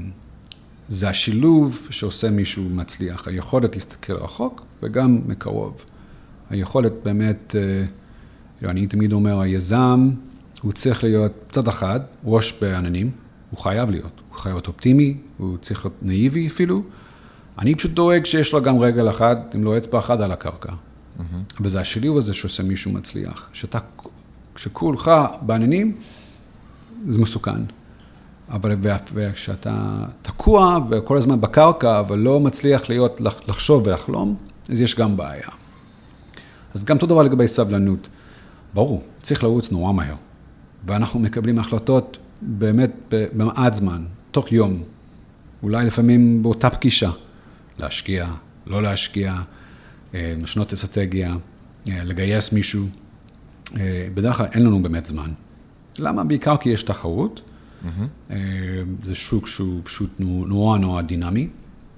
זה 0.89 1.09
השילוב 1.09 1.89
שעושה 1.91 2.31
מישהו 2.31 2.65
מצליח, 2.71 3.29
היכולת 3.29 3.75
להסתכל 3.75 4.13
רחוק 4.13 4.65
וגם 4.83 5.21
מקרוב. 5.27 5.85
היכולת 6.51 6.93
באמת, 7.03 7.57
אה, 8.63 8.71
אני 8.71 8.87
תמיד 8.87 9.13
אומר, 9.13 9.41
היזם, 9.41 10.11
הוא 10.63 10.73
צריך 10.73 11.05
להיות 11.05 11.33
צד 11.51 11.69
אחד, 11.69 12.01
ראש 12.25 12.61
בעננים, 12.61 13.11
הוא 13.51 13.59
חייב 13.59 13.91
להיות, 13.91 14.21
הוא 14.31 14.39
חייב 14.39 14.55
להיות 14.55 14.67
אופטימי, 14.67 15.17
הוא 15.39 15.59
צריך 15.59 15.85
להיות 15.85 16.03
נאיבי 16.03 16.47
אפילו. 16.47 16.83
אני 17.59 17.75
פשוט 17.75 17.91
דואג 17.91 18.25
שיש 18.25 18.53
לו 18.53 18.63
גם 18.63 18.79
רגל 18.79 19.11
אחד, 19.11 19.37
אם 19.55 19.65
לא 19.65 19.77
אצבע 19.77 19.99
אחת 19.99 20.21
על 20.21 20.33
הקרקע. 20.33 20.73
Mm-hmm. 20.73 21.23
וזה 21.61 21.81
השילוב 21.81 22.17
הזה 22.17 22.35
שעושה 22.35 22.63
מישהו 22.63 22.93
מצליח. 22.93 23.51
שאתה, 23.53 23.79
כשכולך 24.55 25.11
בעננים, 25.43 25.97
זה 27.07 27.21
מסוכן. 27.21 27.61
אבל 28.51 28.75
כשאתה 29.35 30.05
תקוע 30.23 30.79
וכל 30.91 31.19
הזמן 31.19 31.41
בקרקע, 31.41 32.01
אבל 32.01 32.19
לא 32.19 32.41
מצליח 32.41 32.89
להיות, 32.89 33.21
לחשוב 33.49 33.87
ולחלום, 33.87 34.37
אז 34.71 34.81
יש 34.81 34.95
גם 34.95 35.17
בעיה. 35.17 35.49
אז 36.75 36.85
גם 36.85 36.97
אותו 36.97 37.07
דבר 37.07 37.23
לגבי 37.23 37.49
סבלנות. 37.49 38.09
ברור, 38.75 39.03
צריך 39.23 39.45
לרוץ 39.45 39.73
נורא 39.73 39.93
מהר. 39.93 40.15
ואנחנו 40.87 41.21
מקבלים 41.21 41.59
החלטות 41.59 42.19
באמת 42.43 42.91
במעט 43.11 43.75
זמן, 43.75 44.05
תוך 44.31 44.53
יום, 44.53 44.83
אולי 45.63 45.87
לפעמים 45.87 46.43
באותה 46.43 46.71
פגישה. 46.71 47.11
להשקיע, 47.79 48.33
לא 48.67 48.83
להשקיע, 48.83 49.43
אה, 50.15 50.35
לשנות 50.43 50.73
אסטרטגיה, 50.73 51.37
אה, 51.89 52.05
לגייס 52.05 52.53
מישהו. 52.53 52.87
אה, 53.77 54.09
בדרך 54.15 54.37
כלל 54.37 54.47
אין 54.53 54.63
לנו 54.63 54.83
באמת 54.83 55.07
זמן. 55.07 55.31
למה? 55.99 56.25
בעיקר 56.25 56.57
כי 56.57 56.69
יש 56.69 56.83
תחרות. 56.83 57.41
Mm-hmm. 57.85 58.33
זה 59.03 59.15
שוק 59.15 59.47
שהוא 59.47 59.81
פשוט 59.85 60.11
נורא 60.19 60.79
נורא 60.79 61.03
דינמי, 61.03 61.49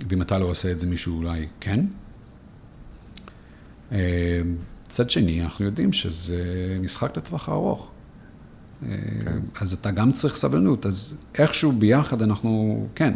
ואם 0.09 0.23
אתה 0.23 0.39
לא 0.39 0.45
עושה 0.45 0.73
את 0.73 0.79
זה, 0.79 0.87
מישהו 0.87 1.17
אולי 1.17 1.47
כן. 1.61 1.85
מצד 4.87 5.11
שני, 5.11 5.43
אנחנו 5.43 5.65
יודעים 5.65 5.93
שזה 5.93 6.43
משחק 6.81 7.17
לטווח 7.17 7.49
הארוך. 7.49 7.91
Okay. 7.91 8.85
כן. 9.25 9.39
אז 9.61 9.73
אתה 9.73 9.91
גם 9.91 10.13
צריך 10.13 10.37
סבלנות, 10.37 10.87
אז 10.87 11.17
איכשהו 11.35 11.73
ביחד 11.73 12.23
אנחנו, 12.23 12.87
כן, 12.95 13.15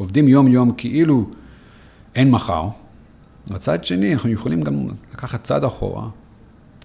עובדים 0.00 0.28
יום-יום 0.28 0.72
כאילו 0.76 1.30
אין 2.14 2.30
מחר. 2.30 2.68
מצד 3.50 3.84
שני, 3.84 4.12
אנחנו 4.14 4.30
יכולים 4.30 4.60
גם 4.60 4.88
לקחת 5.12 5.42
צעד 5.42 5.64
אחורה 5.64 6.08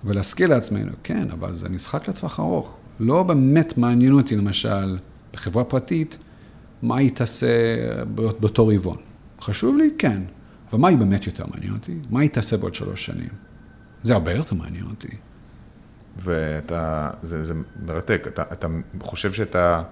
ולהזכיר 0.03 0.47
לעצמנו, 0.47 0.91
כן, 1.03 1.27
אבל 1.31 1.53
זה 1.53 1.69
משחק 1.69 2.07
לטווח 2.07 2.39
ארוך. 2.39 2.77
לא 2.99 3.23
באמת 3.23 3.77
מעניין 3.77 4.13
אותי, 4.13 4.35
למשל, 4.35 4.97
בחברה 5.33 5.63
פרטית, 5.63 6.17
מה 6.81 6.97
היא 6.97 7.11
תעשה 7.11 7.47
באותו 8.15 8.67
רבעון. 8.67 8.97
חשוב 9.41 9.77
לי? 9.77 9.89
כן. 9.97 10.21
אבל 10.69 10.79
מה 10.79 10.87
היא 10.87 10.97
באמת 10.97 11.27
יותר 11.27 11.45
מעניין 11.53 11.73
אותי? 11.73 11.95
מה 12.09 12.21
היא 12.21 12.29
תעשה 12.29 12.57
בעוד 12.57 12.75
שלוש 12.75 13.05
שנים? 13.05 13.29
זה 14.01 14.13
הרבה 14.13 14.33
יותר 14.33 14.55
מעניין 14.55 14.85
אותי. 14.85 15.17
ואתה, 16.17 17.09
זה, 17.21 17.43
זה 17.45 17.53
מרתק, 17.85 18.27
אתה, 18.27 18.43
אתה 18.51 18.67
חושב 18.99 19.33
שאתה, 19.33 19.83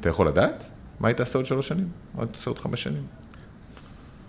אתה 0.00 0.08
יכול 0.08 0.28
לדעת? 0.28 0.70
מה 1.02 1.08
היית 1.08 1.20
עושה 1.20 1.38
עוד 1.38 1.46
שלוש 1.46 1.68
שנים? 1.68 1.88
עוד 2.16 2.28
עושה 2.32 2.50
עוד 2.50 2.58
חמש 2.58 2.82
שנים? 2.82 3.02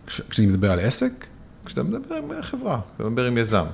כש, 0.07 0.21
כשאני 0.21 0.47
מדבר 0.47 0.71
על 0.71 0.79
עסק? 0.79 1.25
כשאתה 1.65 1.83
מדבר 1.83 2.15
עם 2.15 2.41
חברה, 2.41 2.79
כשאתה 2.95 3.09
מדבר 3.09 3.25
עם 3.25 3.37
יזם. 3.37 3.65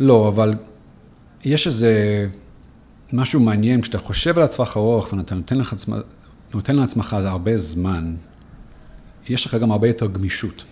לא, 0.00 0.28
אבל 0.28 0.54
יש 1.44 1.66
איזה 1.66 2.26
משהו 3.12 3.40
מעניין, 3.40 3.82
כשאתה 3.82 3.98
חושב 3.98 4.38
על 4.38 4.44
הטווח 4.44 4.76
ארוך 4.76 5.12
ואתה 5.12 5.34
נותן, 5.34 5.58
לך, 5.58 5.74
נותן 6.54 6.76
לעצמך 6.76 7.16
זה 7.22 7.28
הרבה 7.28 7.56
זמן, 7.56 8.14
יש 9.28 9.46
לך 9.46 9.54
גם 9.54 9.72
הרבה 9.72 9.86
יותר 9.86 10.06
גמישות. 10.06 10.64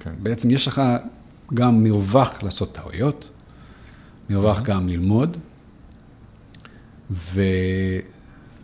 כן. 0.00 0.14
בעצם 0.22 0.50
יש 0.50 0.68
לך 0.68 0.82
גם 1.54 1.84
מרווח 1.84 2.42
לעשות 2.42 2.74
טעויות, 2.74 3.30
מרווח 4.30 4.58
mm-hmm. 4.58 4.64
גם 4.64 4.88
ללמוד, 4.88 5.36
ו... 7.10 7.42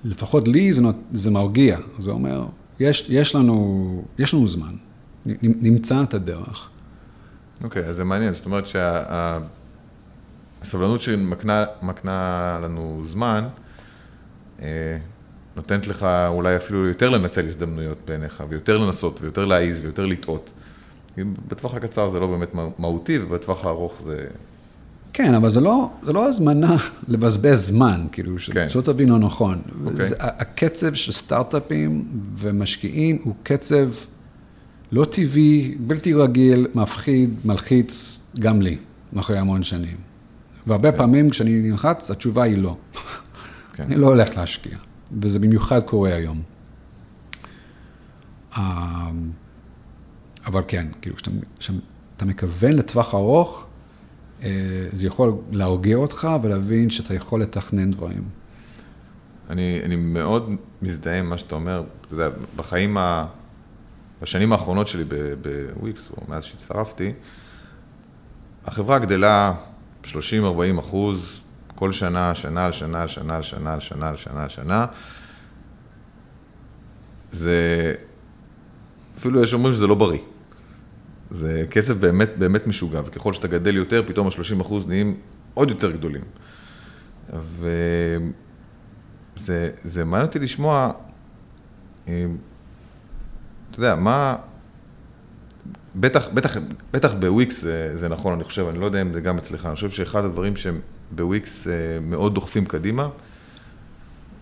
לפחות 0.05 0.49
לי 0.49 0.73
זה, 0.73 0.83
זה 1.13 1.31
מרגיע, 1.31 1.79
זה 1.99 2.11
אומר, 2.11 2.47
יש, 2.81 3.07
יש, 3.11 3.35
לנו, 3.35 4.05
יש 4.19 4.35
לנו 4.35 4.49
זמן, 4.49 4.75
נמצא 5.43 6.03
את 6.03 6.15
הדרך. 6.15 6.69
אוקיי, 7.65 7.83
okay, 7.83 7.87
אז 7.87 7.97
זה 7.97 8.05
מעניין, 8.05 8.33
זאת 8.33 8.47
אומרת 8.47 8.65
שהסבלנות 10.63 11.03
שה, 11.03 11.13
שמקנה 11.13 12.59
לנו 12.63 13.03
זמן, 13.05 13.45
אה, 14.63 14.99
נותנת 15.57 15.87
לך 15.87 16.07
אולי 16.29 16.57
אפילו 16.57 16.87
יותר 16.89 17.09
לנצל 17.09 17.45
הזדמנויות 17.45 17.99
בעיניך, 18.07 18.45
ויותר 18.49 18.79
לנסות, 18.79 19.21
ויותר 19.23 19.45
להעיז, 19.45 19.81
ויותר 19.81 20.07
לטעות. 20.07 20.53
בטווח 21.49 21.75
הקצר 21.75 22.09
זה 22.09 22.21
לא 22.21 22.27
באמת 22.27 22.55
מהותי, 22.79 23.19
ובטווח 23.19 23.65
הארוך 23.65 24.03
זה 24.03 24.27
כן, 25.13 25.35
אבל 25.35 25.51
זה 25.51 25.61
לא, 25.61 25.91
זה 26.03 26.13
לא 26.13 26.29
הזמנה 26.29 26.77
לבזבז 27.09 27.67
זמן, 27.67 28.07
כאילו, 28.13 28.37
כן. 28.53 28.69
שלא 28.69 28.81
תבין 28.83 29.09
לא 29.09 29.19
נכון. 29.19 29.63
Okay. 29.67 29.87
אוקיי. 29.87 30.09
זה, 30.09 30.15
הקצב 30.19 30.95
של 30.95 31.13
סטארט-אפים 31.13 32.05
ומשקיעים 32.37 33.19
הוא 33.23 33.35
קצב 33.43 33.89
לא 34.93 35.05
טבעי, 35.05 35.75
בלתי 35.81 36.15
רגיל, 36.15 36.67
מפחיד, 36.75 37.35
מלחיץ, 37.45 38.19
גם 38.39 38.63
לי, 38.63 38.77
אחרי 39.19 39.39
המון 39.39 39.63
שנים. 39.63 39.97
והרבה 40.67 40.89
okay. 40.89 40.93
כן. 40.93 40.99
פעמים 40.99 41.31
כשאני 41.31 41.61
נלחץ, 41.71 42.11
התשובה 42.11 42.43
היא 42.43 42.59
לא. 42.59 42.77
Okay. 42.95 42.99
כן. 43.75 43.85
אני 43.85 43.95
לא 43.95 44.07
הולך 44.07 44.37
להשקיע, 44.37 44.79
וזה 45.21 45.39
במיוחד 45.39 45.81
קורה 45.81 46.15
היום. 46.15 46.43
אמ, 48.59 48.63
אבל 50.47 50.63
כן, 50.69 50.87
כאילו, 51.03 51.17
כשאתה 51.59 52.25
מכוון 52.25 52.73
לטווח 52.73 53.15
ארוך, 53.15 53.67
זה 54.93 55.07
יכול 55.07 55.33
להרגיע 55.51 55.97
אותך 55.97 56.29
ולהבין 56.43 56.91
שאתה 56.91 57.15
יכול 57.15 57.43
לתכנן 57.43 57.91
דברים. 57.91 58.23
אני, 59.51 59.81
אני 59.85 59.97
מאוד 59.97 60.57
מזדהה 60.83 61.19
עם 61.19 61.31
מה 61.31 61.39
שאתה 61.39 61.55
אומר. 61.55 61.83
אתה 62.07 62.15
יודע, 62.15 62.29
בחיים 62.57 62.97
ה... 62.97 63.27
בשנים 64.23 64.53
האחרונות 64.53 64.89
שלי 64.89 65.05
בוויקס, 65.05 66.11
או 66.11 66.23
מאז 66.29 66.45
שהצטרפתי, 66.45 67.13
החברה 68.65 68.99
גדלה 68.99 69.55
30-40 70.05 70.09
אחוז 70.81 71.41
כל 71.75 71.93
שנה, 71.93 72.35
שנה 72.35 72.67
על 72.67 72.73
שנה 72.73 73.01
על 73.01 73.09
שנה 73.09 73.37
על 73.37 73.43
שנה 73.43 73.73
על 73.73 73.81
שנה 73.81 74.09
על 74.09 74.17
שנה 74.17 74.43
על 74.43 74.49
שנה. 74.49 74.87
זה, 77.33 77.95
אפילו 79.19 79.43
יש 79.43 79.55
אומרים 79.55 79.75
שזה 79.75 79.87
לא 79.87 79.95
בריא. 79.95 80.21
זה 81.31 81.65
כסף 81.71 81.95
באמת 81.95 82.31
באמת 82.39 82.67
משוגע, 82.67 83.01
וככל 83.05 83.33
שאתה 83.33 83.49
גדל 83.49 83.77
יותר, 83.77 84.03
פתאום 84.07 84.27
ה-30 84.27 84.63
אחוז 84.63 84.87
נהיים 84.87 85.17
עוד 85.55 85.71
יותר 85.71 85.91
גדולים. 85.91 86.23
וזה 89.37 90.05
מעניין 90.05 90.27
אותי 90.27 90.39
לשמוע, 90.39 90.91
אה, 92.09 92.27
אתה 93.71 93.79
יודע, 93.79 93.95
מה, 93.95 94.37
בטח, 95.97 96.29
בטח, 96.29 96.57
בטח 96.93 97.13
בוויקס 97.13 97.61
זה, 97.61 97.91
זה 97.95 98.09
נכון, 98.09 98.33
אני 98.33 98.45
חושב, 98.45 98.67
אני 98.69 98.79
לא 98.79 98.87
יודע 98.87 99.03
אם 99.03 99.13
זה 99.13 99.21
גם 99.21 99.39
אצלך, 99.39 99.67
אני 99.67 99.75
חושב 99.75 99.91
שאחד 99.91 100.25
הדברים 100.25 100.57
שהם 100.57 100.81
בוויקס 101.11 101.69
אה, 101.69 101.73
מאוד 102.01 102.35
דוחפים 102.35 102.67
קדימה, 102.67 103.09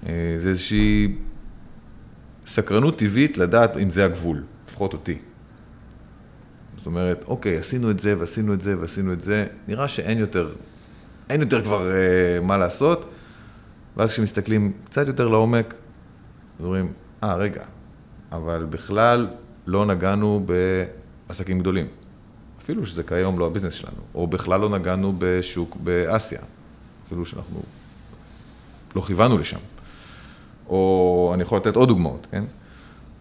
אה, 0.06 0.34
זה 0.36 0.48
איזושהי 0.48 1.14
סקרנות 2.46 2.98
טבעית 2.98 3.38
לדעת 3.38 3.76
אם 3.76 3.90
זה 3.90 4.04
הגבול, 4.04 4.44
לפחות 4.68 4.92
אותי. 4.92 5.18
זאת 6.78 6.86
אומרת, 6.86 7.24
אוקיי, 7.28 7.58
עשינו 7.58 7.90
את 7.90 7.98
זה 7.98 8.18
ועשינו 8.18 8.54
את 8.54 8.60
זה 8.60 8.78
ועשינו 8.78 9.12
את 9.12 9.20
זה, 9.20 9.46
נראה 9.68 9.88
שאין 9.88 10.18
יותר, 10.18 10.52
אין 11.30 11.40
יותר 11.40 11.62
כבר 11.64 11.90
אה, 11.92 12.40
מה 12.42 12.56
לעשות, 12.56 13.10
ואז 13.96 14.12
כשמסתכלים 14.12 14.72
קצת 14.84 15.06
יותר 15.06 15.28
לעומק, 15.28 15.74
אומרים, 16.60 16.92
אה, 17.22 17.34
רגע, 17.34 17.64
אבל 18.32 18.66
בכלל 18.70 19.28
לא 19.66 19.86
נגענו 19.86 20.46
בעסקים 21.26 21.58
גדולים. 21.58 21.86
אפילו 22.62 22.86
שזה 22.86 23.02
כיום 23.02 23.38
לא 23.38 23.46
הביזנס 23.46 23.72
שלנו, 23.72 24.00
או 24.14 24.26
בכלל 24.26 24.60
לא 24.60 24.68
נגענו 24.68 25.14
בשוק 25.18 25.76
באסיה, 25.76 26.40
אפילו 27.06 27.26
שאנחנו 27.26 27.62
לא 28.96 29.00
כיוונו 29.00 29.38
לשם. 29.38 29.60
או 30.68 31.30
אני 31.34 31.42
יכול 31.42 31.58
לתת 31.58 31.76
עוד 31.76 31.88
דוגמאות, 31.88 32.26
כן? 32.30 32.44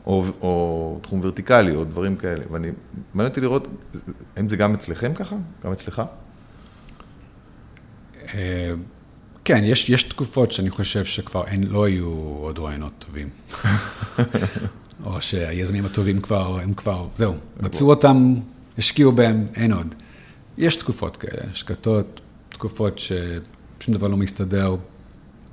או, 0.07 0.25
או 0.41 0.99
תחום 1.01 1.19
ורטיקלי, 1.23 1.75
או 1.75 1.83
דברים 1.83 2.15
כאלה. 2.15 2.43
ואני, 2.51 2.67
מעניין 3.13 3.29
אותי 3.29 3.41
לראות, 3.41 3.67
האם 4.35 4.49
זה 4.49 4.57
גם 4.57 4.73
אצלכם 4.73 5.13
ככה? 5.13 5.35
גם 5.63 5.71
אצלך? 5.71 6.01
אה, 8.33 8.73
כן, 9.45 9.63
יש, 9.63 9.89
יש 9.89 10.03
תקופות 10.03 10.51
שאני 10.51 10.69
חושב 10.69 11.05
שכבר 11.05 11.47
אין, 11.47 11.63
לא 11.63 11.85
היו 11.85 12.07
עוד 12.41 12.59
רעיונות 12.59 12.93
טובים. 12.99 13.29
או 15.05 15.21
שהיזמים 15.21 15.85
הטובים 15.85 16.21
כבר, 16.21 16.59
הם 16.59 16.73
כבר, 16.73 17.07
זהו, 17.15 17.33
מצאו 17.61 17.89
אותם, 17.89 18.35
השקיעו 18.77 19.11
בהם, 19.11 19.45
אין 19.55 19.73
עוד. 19.73 19.95
יש 20.57 20.75
תקופות 20.75 21.17
כאלה, 21.17 21.53
שקטות, 21.53 22.21
תקופות 22.49 22.99
ששום 22.99 23.93
דבר 23.93 24.07
לא 24.07 24.17
מסתדר, 24.17 24.75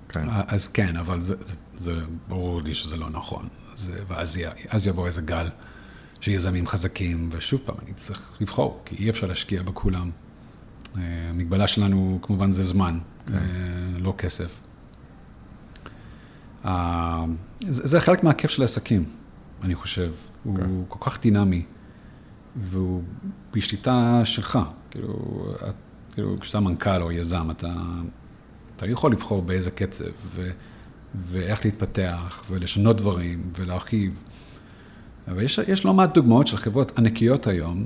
כן. 0.08 0.26
אז 0.28 0.68
כן, 0.68 0.96
אבל 0.96 1.20
זה, 1.20 1.34
זה, 1.42 1.54
זה 1.76 1.92
ברור 2.28 2.62
לי 2.62 2.75
שזה 2.75 2.96
לא 2.96 3.11
נכון. 3.11 3.49
זה, 3.76 3.99
ואז 4.09 4.38
אז 4.69 4.87
יבוא 4.87 5.07
איזה 5.07 5.23
גל 5.23 5.49
של 6.21 6.31
יזמים 6.31 6.66
חזקים, 6.66 7.28
ושוב 7.33 7.61
פעם, 7.64 7.76
אני 7.87 7.95
צריך 7.95 8.33
לבחור, 8.40 8.83
כי 8.85 8.97
אי 8.97 9.11
אפשר 9.11 9.26
להשקיע 9.26 9.62
בכולם. 9.62 10.11
אה, 10.97 11.02
המגבלה 11.31 11.66
שלנו, 11.66 12.19
כמובן, 12.23 12.52
זה 12.52 12.62
זמן, 12.62 12.99
כן. 13.26 13.35
אה, 13.35 13.40
לא 13.99 14.14
כסף. 14.19 14.50
אה, 16.64 17.25
זה 17.61 18.00
חלק 18.00 18.25
מהכיף 18.25 18.50
של 18.50 18.63
העסקים, 18.63 19.04
אני 19.63 19.75
חושב. 19.75 20.13
הוא 20.45 20.56
כן. 20.56 20.71
כל 20.89 21.10
כך 21.10 21.21
דינמי, 21.21 21.65
והוא 22.56 23.02
בשליטה 23.52 24.21
שלך. 24.25 24.58
כאילו, 24.91 25.47
כאילו 26.13 26.41
כשאתה 26.41 26.60
מנכ"ל 26.60 27.02
או 27.02 27.13
יזם, 27.13 27.50
אתה, 27.50 27.75
אתה 28.76 28.87
יכול 28.87 29.13
לבחור 29.13 29.43
באיזה 29.43 29.71
קצב, 29.71 30.04
ו, 30.26 30.50
ואיך 31.23 31.65
להתפתח, 31.65 32.45
ולשנות 32.50 32.97
דברים, 32.97 33.43
ולהרחיב. 33.59 34.23
אבל 35.29 35.43
יש, 35.43 35.61
יש 35.69 35.85
לא 35.85 35.95
מעט 35.95 36.15
דוגמאות 36.15 36.47
של 36.47 36.57
חברות 36.57 36.99
ענקיות 36.99 37.47
היום, 37.47 37.85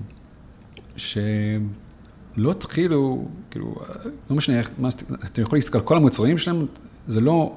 שלא 0.96 2.50
התחילו, 2.50 3.28
כאילו, 3.50 3.74
לא 4.30 4.36
משנה 4.36 4.58
איך, 4.58 4.70
מה, 4.78 4.88
אתם 5.24 5.42
יכולים 5.42 5.58
להסתכל 5.58 5.78
על 5.78 5.84
כל 5.84 5.96
המוצרים 5.96 6.38
שלהם, 6.38 6.66
זה 7.06 7.20
לא, 7.20 7.56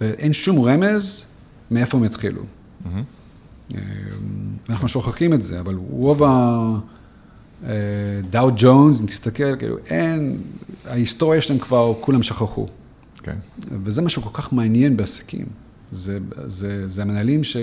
אין 0.00 0.32
שום 0.32 0.60
רמז 0.60 1.26
מאיפה 1.70 1.98
הם 1.98 2.04
התחילו. 2.04 2.42
Mm-hmm. 2.42 3.74
אנחנו 4.70 4.88
שוכחים 4.88 5.32
את 5.32 5.42
זה, 5.42 5.60
אבל 5.60 5.74
רוב 5.74 6.22
ה... 6.22 6.78
דאו 8.30 8.50
ג'ונס, 8.56 9.00
אם 9.00 9.06
תסתכל, 9.06 9.56
כאילו, 9.56 9.76
אין, 9.86 10.42
ההיסטוריה 10.86 11.40
שלהם 11.40 11.58
כבר, 11.58 11.94
כולם 12.00 12.22
שכחו. 12.22 12.66
כן. 13.22 13.36
וזה 13.84 14.02
מה 14.02 14.10
שכל 14.10 14.30
כך 14.32 14.52
מעניין 14.52 14.96
בעסקים. 14.96 15.46
זה, 15.90 16.18
זה, 16.44 16.86
זה 16.86 17.02
המנהלים 17.02 17.44
ש, 17.44 17.56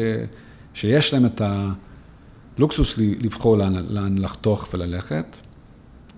שיש 0.73 1.13
להם 1.13 1.25
את 1.25 1.41
הלוקסוס 2.57 2.97
לבחור 2.97 3.57
לאן, 3.57 3.75
לאן 3.89 4.17
לחתוך 4.17 4.69
וללכת. 4.73 5.37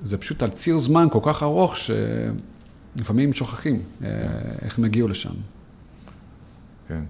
זה 0.03 0.17
פשוט 0.17 0.43
על 0.43 0.49
ציר 0.49 0.77
זמן 0.77 1.07
כל 1.11 1.19
כך 1.23 1.43
ארוך, 1.43 1.75
שלפעמים 1.77 3.33
שוכחים 3.33 3.81
כן. 3.99 4.05
איך 4.61 4.79
הם 4.79 4.85
הגיעו 4.85 5.07
לשם. 5.07 5.33
כן, 6.87 7.03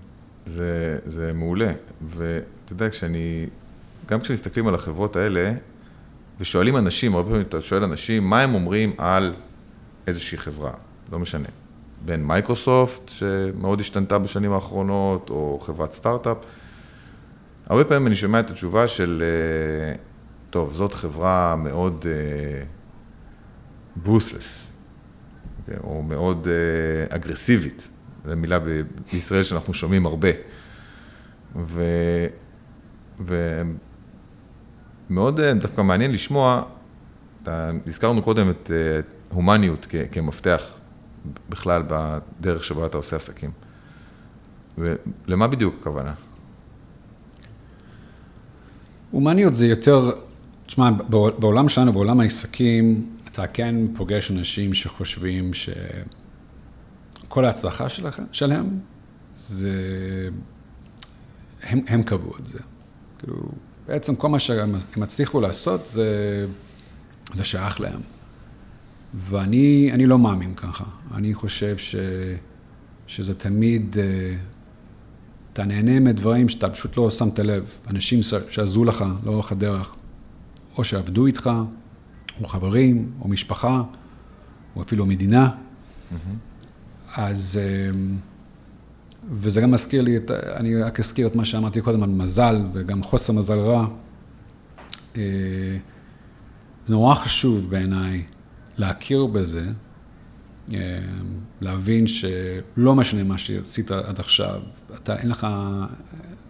זה, 0.46 0.98
זה 1.06 1.34
מעולה. 1.34 1.74
ואתה 2.10 2.74
יודע, 2.74 2.90
כשאני, 2.90 3.46
גם 4.06 4.20
כשמסתכלים 4.20 4.68
על 4.68 4.76
החברות 4.76 5.16
האלה, 5.16 5.54
ושואלים 6.40 6.78
אנשים, 6.78 7.16
הרבה 7.16 7.30
פעמים 7.30 7.42
אתה 7.42 7.62
שואל 7.62 7.84
אנשים, 7.84 8.30
מה 8.30 8.42
הם 8.42 8.54
אומרים 8.54 8.94
על 8.98 9.34
איזושהי 10.08 10.38
חברה, 10.38 10.72
לא 11.12 11.20
משנה. 11.20 11.48
בין 12.06 12.26
מייקרוסופט, 12.26 13.10
שמאוד 13.10 13.80
השתנתה 13.80 14.20
בשנים 14.20 14.52
האחרונות, 14.52 15.30
או 15.30 15.60
חברת 15.62 15.92
סטארט-אפ. 15.92 16.38
הרבה 17.66 17.84
פעמים 17.84 18.08
אני 18.08 18.16
שומע 18.16 18.40
את 18.40 18.50
התשובה 18.50 18.88
של, 18.88 19.24
אה, 19.26 19.96
טוב, 20.50 20.74
זאת 20.74 20.94
חברה 20.94 21.56
מאוד 21.56 22.06
ברוסלס, 23.96 24.68
uh, 24.68 25.70
okay, 25.70 25.84
או 25.84 26.04
מאוד 26.04 26.48
uh, 26.48 27.16
אגרסיבית. 27.16 27.90
זו 28.26 28.36
מילה 28.36 28.60
בישראל 29.12 29.44
שאנחנו 29.44 29.74
שומעים 29.74 30.06
הרבה. 30.06 30.30
ו... 31.56 31.84
ומאוד 35.10 35.40
uh, 35.40 35.44
דווקא 35.62 35.82
מעניין 35.82 36.12
לשמוע, 36.12 36.64
הזכרנו 37.46 38.22
קודם 38.22 38.50
את 38.50 38.72
הומניות 39.30 39.88
כ... 39.90 39.96
כמפתח 40.12 40.79
בכלל 41.50 41.84
בדרך 41.88 42.64
שבה 42.64 42.86
אתה 42.86 42.98
עושה 42.98 43.16
עסקים. 43.16 43.52
ולמה 44.78 45.48
בדיוק 45.48 45.76
הכוונה? 45.82 46.14
הומניות 49.12 49.56
זה 49.56 49.68
יותר, 49.68 50.12
תשמע, 50.66 50.92
בעולם 51.40 51.70
שלנו, 51.70 51.94
בעולם 51.94 52.20
העסקים, 52.20 53.10
אתה 53.28 53.48
כן 53.48 53.76
פוגש 53.96 54.32
אנשים 54.32 54.74
שחושבים 54.74 55.52
שכל 55.54 57.46
ההצלחה 57.46 57.90
שלכם, 57.90 58.24
שלהם, 58.32 58.80
זה... 59.36 60.30
הם, 61.64 61.82
הם 61.88 62.04
קבעו 62.04 62.38
את 62.40 62.46
זה. 62.46 62.60
כאילו, 63.20 63.36
בעצם 63.88 64.16
כל 64.16 64.30
מה 64.30 64.40
שהם 64.40 64.76
הצליחו 65.02 65.42
לעשות 65.42 65.86
זה, 65.86 66.46
זה 67.34 67.46
שייך 67.46 67.82
להם. 67.82 68.00
ואני 69.14 70.06
לא 70.06 70.20
מאמין 70.20 70.56
ככה. 70.56 70.84
אני 71.14 71.34
חושב 71.34 71.78
ש, 71.78 71.96
שזה 73.08 73.36
תמיד, 73.36 73.96
אה, 74.00 74.36
אתה 75.54 75.66
נהנה 75.66 76.00
מדברים 76.00 76.50
שאתה 76.50 76.70
פשוט 76.70 76.98
לא 76.98 77.10
שמת 77.10 77.40
לב. 77.40 77.80
אנשים 77.88 78.20
שעזרו 78.50 78.86
לך 78.86 79.06
לאורך 79.24 79.52
הדרך, 79.52 79.96
או 80.78 80.84
שעבדו 80.84 81.26
איתך, 81.26 81.50
או 82.42 82.48
חברים, 82.48 83.12
או 83.22 83.28
משפחה, 83.28 83.84
או 84.76 84.82
אפילו 84.82 85.06
מדינה. 85.06 85.50
Mm-hmm. 85.50 86.16
אז, 87.16 87.60
אה, 87.62 88.00
וזה 89.32 89.62
גם 89.62 89.72
מזכיר 89.72 90.02
לי, 90.02 90.18
את, 90.18 90.32
אני 90.32 90.82
רק 90.82 91.00
אזכיר 91.00 91.28
את 91.28 91.36
מה 91.36 91.46
שאמרתי 91.46 91.82
קודם 91.82 92.04
על 92.04 92.10
מזל, 92.10 92.62
וגם 92.74 93.04
חוסר 93.04 93.34
מזל 93.34 93.60
רע. 93.60 93.88
אה, 95.18 95.22
זה 96.86 96.94
נורא 96.94 97.16
חשוב 97.16 97.70
בעיניי 97.70 98.24
להכיר 98.80 99.26
בזה, 99.26 99.66
אה, 100.74 100.80
להבין 101.62 102.08
שלא 102.08 102.96
משנה 102.96 103.24
מה 103.24 103.38
שעשית 103.38 103.92
עד 103.92 104.20
עכשיו, 104.20 104.62
אתה 104.96 105.16
אין 105.16 105.30
לך, 105.30 105.48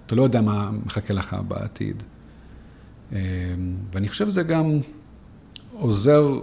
אתה 0.06 0.16
לא 0.16 0.24
יודע 0.24 0.42
מה 0.42 0.72
מחכה 0.86 1.14
לך 1.14 1.36
בעתיד. 1.48 2.04
אה, 3.14 3.20
ואני 3.94 4.08
חושב 4.08 4.26
שזה 4.26 4.44
גם 4.44 4.80
עוזר, 5.74 6.40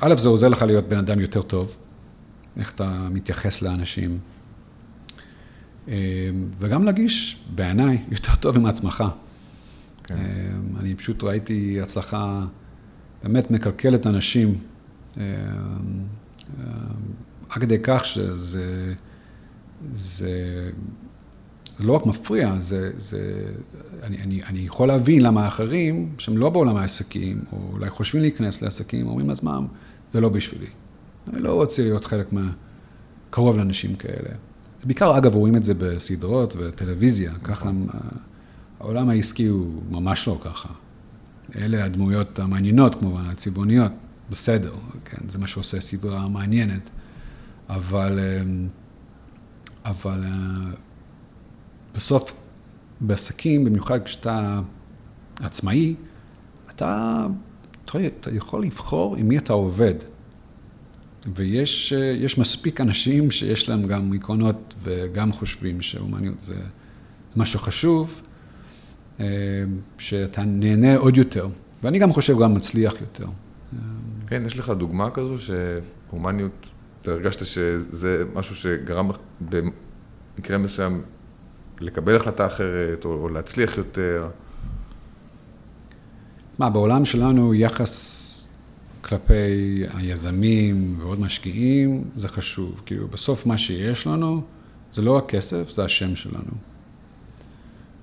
א', 0.00 0.14
זה 0.14 0.28
עוזר 0.28 0.48
לך 0.48 0.62
להיות 0.62 0.88
בן 0.88 0.98
אדם 0.98 1.20
יותר 1.20 1.42
טוב, 1.42 1.76
איך 2.58 2.74
אתה 2.74 3.08
מתייחס 3.10 3.62
לאנשים. 3.62 4.18
וגם 6.58 6.84
להגיש, 6.84 7.38
בעיניי, 7.54 8.04
יותר 8.10 8.34
טוב 8.34 8.56
עם 8.56 8.66
עצמך. 8.66 9.04
כן. 10.04 10.16
אני 10.80 10.94
פשוט 10.94 11.22
ראיתי 11.22 11.80
הצלחה 11.80 12.44
באמת 13.22 13.50
מקלקלת 13.50 14.06
אנשים, 14.06 14.58
עד 17.48 17.60
כדי 17.60 17.78
כך 17.82 18.04
שזה 18.04 18.94
זה, 19.92 20.70
זה 21.78 21.84
לא 21.86 21.92
רק 21.92 22.06
מפריע, 22.06 22.54
זה, 22.58 22.90
זה, 22.96 23.44
אני, 24.02 24.22
אני, 24.22 24.42
אני 24.44 24.60
יכול 24.60 24.88
להבין 24.88 25.20
למה 25.20 25.44
האחרים, 25.44 26.12
שהם 26.18 26.36
לא 26.36 26.50
בעולם 26.50 26.76
העסקים, 26.76 27.44
או 27.52 27.58
אולי 27.72 27.90
חושבים 27.90 28.22
להיכנס 28.22 28.62
לעסקים, 28.62 29.06
אומרים 29.06 29.28
לעצמם, 29.28 29.66
זה 30.12 30.20
לא 30.20 30.28
בשבילי. 30.28 30.66
אני 31.32 31.42
לא 31.42 31.54
רוצה 31.54 31.82
להיות 31.82 32.04
חלק 32.04 32.32
מה... 32.32 32.50
קרוב 33.34 33.56
לאנשים 33.56 33.96
כאלה. 33.96 34.30
זה 34.80 34.86
בעיקר, 34.86 35.18
אגב, 35.18 35.34
רואים 35.34 35.56
את 35.56 35.64
זה 35.64 35.74
בסדרות 35.74 36.56
וטלוויזיה, 36.58 37.32
ככה 37.44 37.70
העולם 38.80 39.08
העסקי 39.08 39.46
הוא 39.46 39.82
ממש 39.90 40.28
לא 40.28 40.40
ככה. 40.44 40.68
אלה 41.56 41.84
הדמויות 41.84 42.38
המעניינות 42.38 42.94
כמובן, 42.94 43.24
הצבעוניות, 43.26 43.92
בסדר, 44.30 44.74
כן, 45.04 45.28
זה 45.28 45.38
מה 45.38 45.46
שעושה 45.46 45.80
סדרה 45.80 46.28
מעניינת, 46.28 46.90
אבל, 47.68 48.18
אמ, 48.20 48.68
אבל 49.84 50.24
אה, 50.24 50.72
בסוף, 51.94 52.32
בעסקים, 53.00 53.64
במיוחד 53.64 54.02
כשאתה 54.02 54.60
עצמאי, 55.40 55.94
אתה, 56.70 57.26
אתה 57.84 58.30
יכול 58.32 58.64
לבחור 58.64 59.16
עם 59.16 59.28
מי 59.28 59.38
אתה 59.38 59.52
עובד. 59.52 59.94
ויש 61.34 62.38
מספיק 62.38 62.80
אנשים 62.80 63.30
שיש 63.30 63.68
להם 63.68 63.86
גם 63.86 64.12
עקרונות 64.12 64.74
וגם 64.82 65.32
חושבים 65.32 65.82
שהומניות 65.82 66.40
זה 66.40 66.54
משהו 67.36 67.58
חשוב, 67.58 68.22
אה, 69.20 69.26
שאתה 69.98 70.42
נהנה 70.42 70.96
עוד 70.96 71.16
יותר. 71.16 71.48
ואני 71.82 71.98
גם 71.98 72.12
חושב 72.12 72.38
גם 72.38 72.54
מצליח 72.54 72.94
יותר. 73.00 73.26
כן, 74.34 74.46
יש 74.46 74.58
לך 74.58 74.70
דוגמה 74.70 75.10
כזו 75.10 75.34
שהומניות, 75.38 76.66
אתה 77.02 77.10
הרגשת 77.10 77.46
שזה 77.46 78.24
משהו 78.34 78.56
שגרם 78.56 79.10
במקרה 79.40 80.58
מסוים 80.58 81.02
לקבל 81.80 82.16
החלטה 82.16 82.46
אחרת 82.46 83.04
או 83.04 83.28
להצליח 83.28 83.78
יותר? 83.78 84.28
מה, 86.58 86.70
בעולם 86.70 87.04
שלנו 87.04 87.54
יחס 87.54 88.48
כלפי 89.00 89.84
היזמים 89.94 90.96
ועוד 90.98 91.20
משקיעים, 91.20 92.04
זה 92.16 92.28
חשוב. 92.28 92.82
כאילו, 92.86 93.08
בסוף 93.08 93.46
מה 93.46 93.58
שיש 93.58 94.06
לנו, 94.06 94.42
זה 94.92 95.02
לא 95.02 95.18
הכסף, 95.18 95.70
זה 95.70 95.84
השם 95.84 96.16
שלנו. 96.16 96.52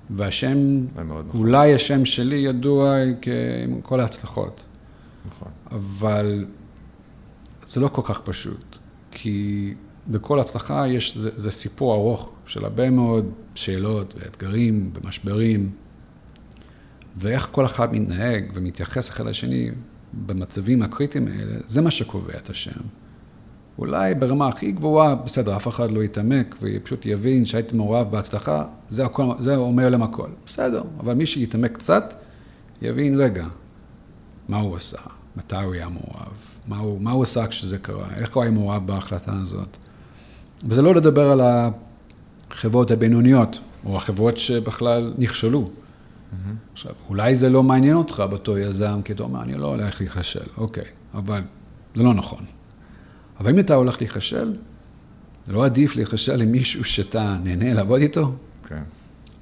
והשם, 0.10 0.86
נכון. 0.88 1.30
אולי 1.34 1.74
השם 1.74 2.06
שלי 2.06 2.36
ידוע 2.36 2.96
עם 3.68 3.82
כל 3.82 4.00
ההצלחות. 4.00 4.66
נכון. 5.26 5.52
אבל 5.72 6.46
זה 7.66 7.80
לא 7.80 7.88
כל 7.88 8.02
כך 8.06 8.22
פשוט, 8.22 8.78
כי 9.12 9.74
בכל 10.08 10.40
הצלחה 10.40 10.88
יש, 10.88 11.18
זה, 11.18 11.30
זה 11.36 11.52
סיפור 11.52 11.94
ארוך 11.94 12.34
של 12.46 12.66
הרבה 12.66 12.90
מאוד 12.90 13.32
שאלות 13.56 14.14
ואתגרים 14.18 14.92
ומשברים, 14.94 15.70
ואיך 17.18 17.48
כל 17.52 17.66
אחד 17.66 17.94
מתנהג 17.94 18.52
ומתייחס 18.54 19.10
אחד 19.10 19.26
לשני, 19.26 19.70
במצבים 20.14 20.82
הקריטיים 20.82 21.28
האלה, 21.28 21.56
זה 21.66 21.82
מה 21.82 21.92
שקובע 21.92 22.38
את 22.38 22.50
השם. 22.50 22.82
אולי 23.78 24.16
ברמה 24.16 24.48
הכי 24.48 24.72
גבוהה, 24.72 25.16
בסדר, 25.16 25.56
אף 25.56 25.68
אחד 25.68 25.92
לא 25.92 26.04
יתעמק 26.04 26.56
ופשוט 26.62 27.06
יבין 27.06 27.46
שהייתי 27.46 27.76
מעורב 27.76 28.12
בהצלחה, 28.12 28.66
זה, 28.90 29.06
הכל, 29.06 29.26
זה 29.40 29.56
אומר 29.56 29.90
להם 29.90 30.04
הכל. 30.04 30.30
בסדר, 30.46 30.84
אבל 31.00 31.14
מי 31.14 31.26
שיתעמק 31.26 31.72
קצת, 31.72 32.14
יבין, 32.82 33.22
רגע, 33.22 33.48
מה 34.52 34.58
הוא 34.58 34.76
עשה, 34.76 34.98
מתי 35.36 35.56
הוא 35.56 35.74
היה 35.74 35.90
מעורב, 35.90 36.34
מה 36.68 36.78
הוא, 36.78 37.02
מה 37.02 37.12
הוא 37.12 37.24
עשה 37.24 37.48
כשזה 37.48 37.78
קרה, 37.78 38.08
איך 38.16 38.36
הוא 38.36 38.44
היה 38.44 38.52
מעורב 38.52 38.88
בהחלטה 38.88 39.34
הזאת. 39.42 39.78
וזה 40.66 40.82
לא 40.82 40.96
לדבר 40.96 41.32
על 41.32 41.42
החברות 42.52 42.92
הבינוניות, 42.92 43.60
או 43.86 43.98
החברות 43.98 44.38
שבכלל 44.38 45.14
נכשלו. 45.18 45.70
Mm-hmm. 45.70 46.36
עכשיו, 46.74 46.92
אולי 47.10 47.36
זה 47.36 47.50
לא 47.50 47.64
מעניין 47.64 47.96
אותך 47.96 48.24
בתור 48.32 48.58
יזם, 48.58 49.02
כי 49.06 49.14
אתה 49.14 49.24
אומר, 49.24 49.42
אני 49.42 49.58
לא 49.58 49.68
הולך 49.68 50.02
להיכשל, 50.02 50.46
אוקיי, 50.58 50.86
אבל 51.14 51.42
זה 51.96 52.04
לא 52.04 52.14
נכון. 52.14 52.46
אבל 53.40 53.50
אם 53.50 53.60
אתה 53.60 53.76
הולך 53.76 54.02
להיכשל, 54.02 54.54
זה 55.44 55.54
לא 55.54 55.66
עדיף 55.66 55.96
להיכשל 55.96 56.42
עם 56.42 56.52
מישהו 56.52 56.84
שאתה 56.84 57.38
נהנה 57.44 57.74
לעבוד 57.74 58.02
איתו? 58.02 58.34
כן. 58.68 58.76
Okay. 58.76 58.80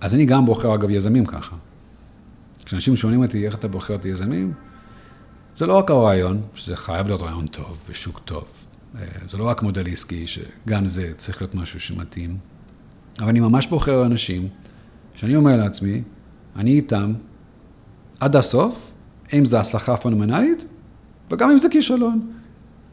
אז 0.01 0.13
אני 0.13 0.25
גם 0.25 0.45
בוחר, 0.45 0.75
אגב, 0.75 0.89
יזמים 0.89 1.25
ככה. 1.25 1.55
כשאנשים 2.65 2.95
שואלים 2.95 3.23
אותי 3.23 3.45
איך 3.45 3.55
אתה 3.55 3.67
בוחר 3.67 3.95
את 3.95 4.03
היזמים, 4.03 4.53
זה 5.55 5.65
לא 5.65 5.77
רק 5.77 5.91
הרעיון, 5.91 6.41
שזה 6.55 6.75
חייב 6.75 7.07
להיות 7.07 7.21
רעיון 7.21 7.47
טוב 7.47 7.81
ושוק 7.89 8.19
טוב. 8.25 8.43
אה, 8.95 9.05
זה 9.29 9.37
לא 9.37 9.43
רק 9.43 9.61
מודל 9.61 9.91
עסקי, 9.91 10.25
שגם 10.27 10.87
זה 10.87 11.11
צריך 11.15 11.41
להיות 11.41 11.55
משהו 11.55 11.79
שמתאים. 11.79 12.37
אבל 13.19 13.29
אני 13.29 13.39
ממש 13.39 13.67
בוחר 13.67 14.05
אנשים 14.05 14.47
שאני 15.15 15.35
אומר 15.35 15.55
לעצמי, 15.55 16.01
אני 16.55 16.71
איתם 16.71 17.13
עד 18.19 18.35
הסוף, 18.35 18.91
אם 19.33 19.45
זו 19.45 19.57
הצלחה 19.57 19.97
פונומנלית, 19.97 20.65
וגם 21.31 21.49
אם 21.49 21.57
זה 21.57 21.69
כישלון. 21.69 22.31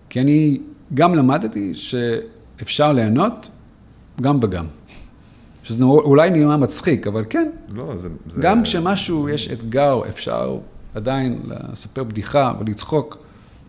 כי 0.09 0.21
אני 0.21 0.61
גם 0.95 1.15
למדתי 1.15 1.75
שאפשר 1.75 2.93
ליהנות 2.93 3.51
גם 4.21 4.39
וגם. 4.43 4.67
שזה 5.63 5.85
אולי 5.85 6.31
נראה 6.31 6.57
מצחיק, 6.57 7.07
אבל 7.07 7.25
כן. 7.31 7.51
לא, 7.69 7.97
זה... 7.97 8.09
זה... 8.31 8.41
גם 8.41 8.63
כשמשהו, 8.63 9.29
יש 9.29 9.49
אתגר, 9.49 10.01
אפשר 10.09 10.59
עדיין 10.97 11.39
לספר 11.45 12.05
בדיחה 12.05 12.53
ולצחוק, 12.61 13.19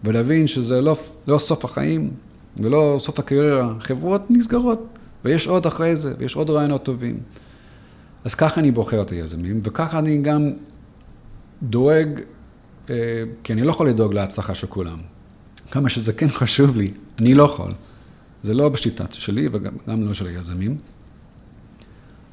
ולהבין 0.04 0.48
שזה 0.48 0.82
לא, 0.82 0.98
לא 1.28 1.38
סוף 1.38 1.66
החיים 1.66 2.12
ולא 2.58 2.96
סוף 3.00 3.20
הקריירה. 3.20 3.74
חברות 3.80 4.22
נסגרות, 4.30 5.00
ויש 5.26 5.48
עוד 5.48 5.66
אחרי 5.66 5.96
זה, 5.96 6.14
ויש 6.18 6.36
עוד 6.36 6.50
רעיונות 6.50 6.84
טובים. 6.84 7.20
אז 8.26 8.36
ככה 8.36 8.62
אני 8.62 8.72
בוחר 8.72 9.02
את 9.02 9.10
היזמים, 9.10 9.60
וככה 9.64 10.00
אני 10.00 10.18
גם 10.18 10.52
דואג, 11.64 12.20
אה, 12.90 12.96
כי 13.44 13.54
אני 13.54 13.62
לא 13.62 13.72
יכול 13.72 13.90
לדאוג 13.90 14.14
להצלחה 14.14 14.54
של 14.54 14.68
כולם. 14.68 14.98
כמה 15.72 15.90
שזה 15.90 16.14
כן 16.14 16.28
חשוב 16.30 16.78
לי, 16.78 16.92
אני 17.20 17.34
לא 17.34 17.44
יכול. 17.44 17.74
זה 18.44 18.54
לא 18.54 18.70
בשיטה 18.70 19.06
שלי 19.12 19.50
וגם 19.52 20.08
לא 20.08 20.14
של 20.14 20.28
היזמים. 20.28 20.78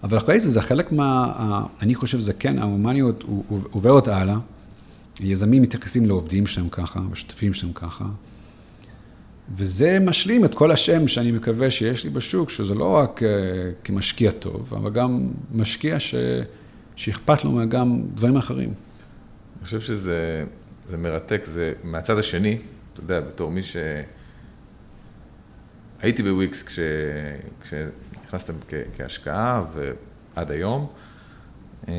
אבל 0.03 0.19
אחרי 0.19 0.41
זה, 0.41 0.51
זה 0.51 0.63
חלק 0.63 0.93
מה... 0.93 1.33
אני 1.83 1.95
חושב 1.95 2.21
שזה 2.21 2.33
כן, 2.33 2.59
ההומניות 2.59 3.25
עוברת 3.71 4.09
הלאה. 4.09 4.39
יזמים 5.21 5.63
מתייחסים 5.63 6.07
לעובדים 6.07 6.47
שלהם 6.47 6.69
ככה, 6.69 7.01
ושותפים 7.11 7.55
שלהם 7.55 7.73
ככה. 7.73 8.05
וזה 9.55 9.99
משלים 10.01 10.45
את 10.45 10.55
כל 10.55 10.71
השם 10.71 11.09
שאני 11.09 11.33
מקווה 11.33 11.71
שיש 11.71 12.05
לי 12.05 12.11
בשוק, 12.11 12.51
שזה 12.51 12.75
לא 12.75 12.97
רק 12.97 13.23
uh, 13.23 13.25
כמשקיע 13.85 14.31
טוב, 14.31 14.75
אבל 14.75 14.91
גם 14.91 15.29
משקיע 15.53 16.01
ש... 16.01 16.15
שאכפת 16.97 17.45
לו 17.45 17.61
גם 17.69 18.03
דברים 18.15 18.37
אחרים. 18.37 18.69
אני 18.69 19.65
חושב 19.65 19.81
שזה 19.81 20.45
זה 20.87 20.97
מרתק, 20.97 21.45
זה 21.45 21.73
מהצד 21.85 22.19
השני, 22.19 22.59
אתה 22.93 23.01
יודע, 23.01 23.21
בתור 23.21 23.51
מי 23.51 23.63
ש... 23.63 23.77
הייתי 26.01 26.23
בוויקס 26.23 26.63
כש... 26.63 26.79
כשנכנסתם 27.63 28.53
כ... 28.69 28.75
כהשקעה 28.97 29.65
ועד 30.35 30.51
היום, 30.51 30.87
אמ, 31.89 31.93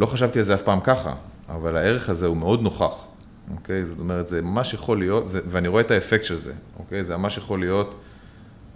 וה... 0.00 0.06
חשבתי 0.06 0.38
על 0.38 0.44
זה 0.44 0.54
אף 0.54 0.62
פעם 0.62 0.80
ככה, 0.80 1.14
אבל 1.48 1.76
הערך 1.76 2.08
הזה 2.08 2.26
הוא 2.26 2.36
מאוד 2.36 2.62
נוכח. 2.62 3.08
אוקיי? 3.54 3.84
זאת 3.84 3.98
אומרת, 3.98 4.26
זה 4.26 4.42
ממש 4.42 4.74
יכול 4.74 4.98
להיות, 4.98 5.28
זה, 5.28 5.40
ואני 5.46 5.68
רואה 5.68 5.80
את 5.80 5.90
האפקט 5.90 6.24
של 6.24 6.36
זה, 6.36 6.52
אוקיי? 6.78 7.04
זה 7.04 7.16
ממש 7.16 7.38
יכול 7.38 7.60
להיות 7.60 8.00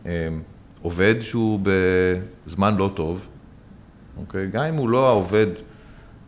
אה, 0.06 0.28
עובד 0.82 1.14
שהוא 1.20 1.60
בזמן 2.46 2.76
לא 2.76 2.90
טוב, 2.94 3.28
אוקיי? 4.16 4.48
גם 4.48 4.64
אם 4.64 4.74
הוא 4.74 4.88
לא 4.88 5.08
העובד 5.08 5.46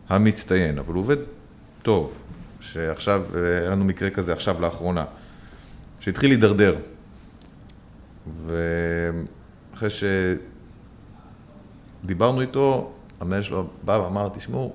המצטיין, 0.09 0.77
אבל 0.77 0.93
הוא 0.93 1.01
עובד 1.01 1.17
טוב, 1.81 2.17
שעכשיו, 2.59 3.25
אה, 3.35 3.59
היה 3.59 3.69
לנו 3.69 3.85
מקרה 3.85 4.09
כזה 4.09 4.33
עכשיו 4.33 4.61
לאחרונה, 4.61 5.05
שהתחיל 5.99 6.29
להידרדר. 6.29 6.75
ואחרי 8.45 9.89
שדיברנו 12.03 12.41
איתו, 12.41 12.91
המנהל 13.19 13.41
שלו 13.41 13.67
בא 13.83 13.91
ואמר, 13.91 14.29
תשמעו, 14.29 14.73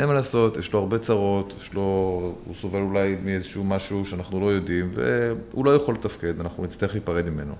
אין 0.00 0.08
מה 0.08 0.14
לעשות, 0.14 0.56
יש 0.56 0.72
לו 0.72 0.78
הרבה 0.78 0.98
צרות, 0.98 1.54
יש 1.58 1.74
לו, 1.74 1.82
הוא 2.44 2.54
סובל 2.60 2.80
אולי 2.80 3.16
מאיזשהו 3.24 3.64
משהו 3.64 4.06
שאנחנו 4.06 4.40
לא 4.40 4.46
יודעים, 4.46 4.90
והוא 4.94 5.64
לא 5.64 5.74
יכול 5.74 5.94
לתפקד, 5.94 6.40
אנחנו 6.40 6.64
נצטרך 6.64 6.92
להיפרד 6.92 7.28
ממנו. 7.28 7.54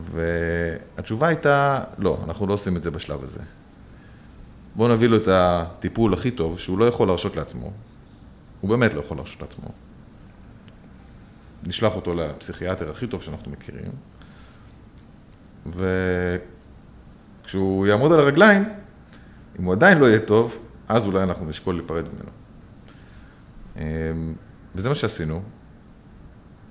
והתשובה 0.00 1.28
הייתה, 1.28 1.80
לא, 1.98 2.18
אנחנו 2.24 2.46
לא 2.46 2.54
עושים 2.54 2.76
את 2.76 2.82
זה 2.82 2.90
בשלב 2.90 3.24
הזה. 3.24 3.40
בואו 4.76 4.92
נביא 4.92 5.08
לו 5.08 5.16
את 5.16 5.28
הטיפול 5.28 6.14
הכי 6.14 6.30
טוב, 6.30 6.58
שהוא 6.58 6.78
לא 6.78 6.84
יכול 6.84 7.08
להרשות 7.08 7.36
לעצמו. 7.36 7.72
הוא 8.60 8.70
באמת 8.70 8.94
לא 8.94 9.00
יכול 9.00 9.16
להרשות 9.16 9.42
לעצמו. 9.42 9.68
נשלח 11.62 11.96
אותו 11.96 12.14
לפסיכיאטר 12.14 12.90
הכי 12.90 13.06
טוב 13.06 13.22
שאנחנו 13.22 13.52
מכירים, 13.52 13.92
וכשהוא 17.44 17.86
יעמוד 17.86 18.12
על 18.12 18.20
הרגליים, 18.20 18.64
אם 19.58 19.64
הוא 19.64 19.72
עדיין 19.72 19.98
לא 19.98 20.06
יהיה 20.06 20.20
טוב, 20.20 20.58
אז 20.92 21.06
אולי 21.06 21.22
אנחנו 21.22 21.46
נשקול 21.46 21.74
להיפרד 21.74 22.04
ממנו. 22.04 22.30
אמ, 23.76 24.34
וזה 24.74 24.88
מה 24.88 24.94
שעשינו, 24.94 25.42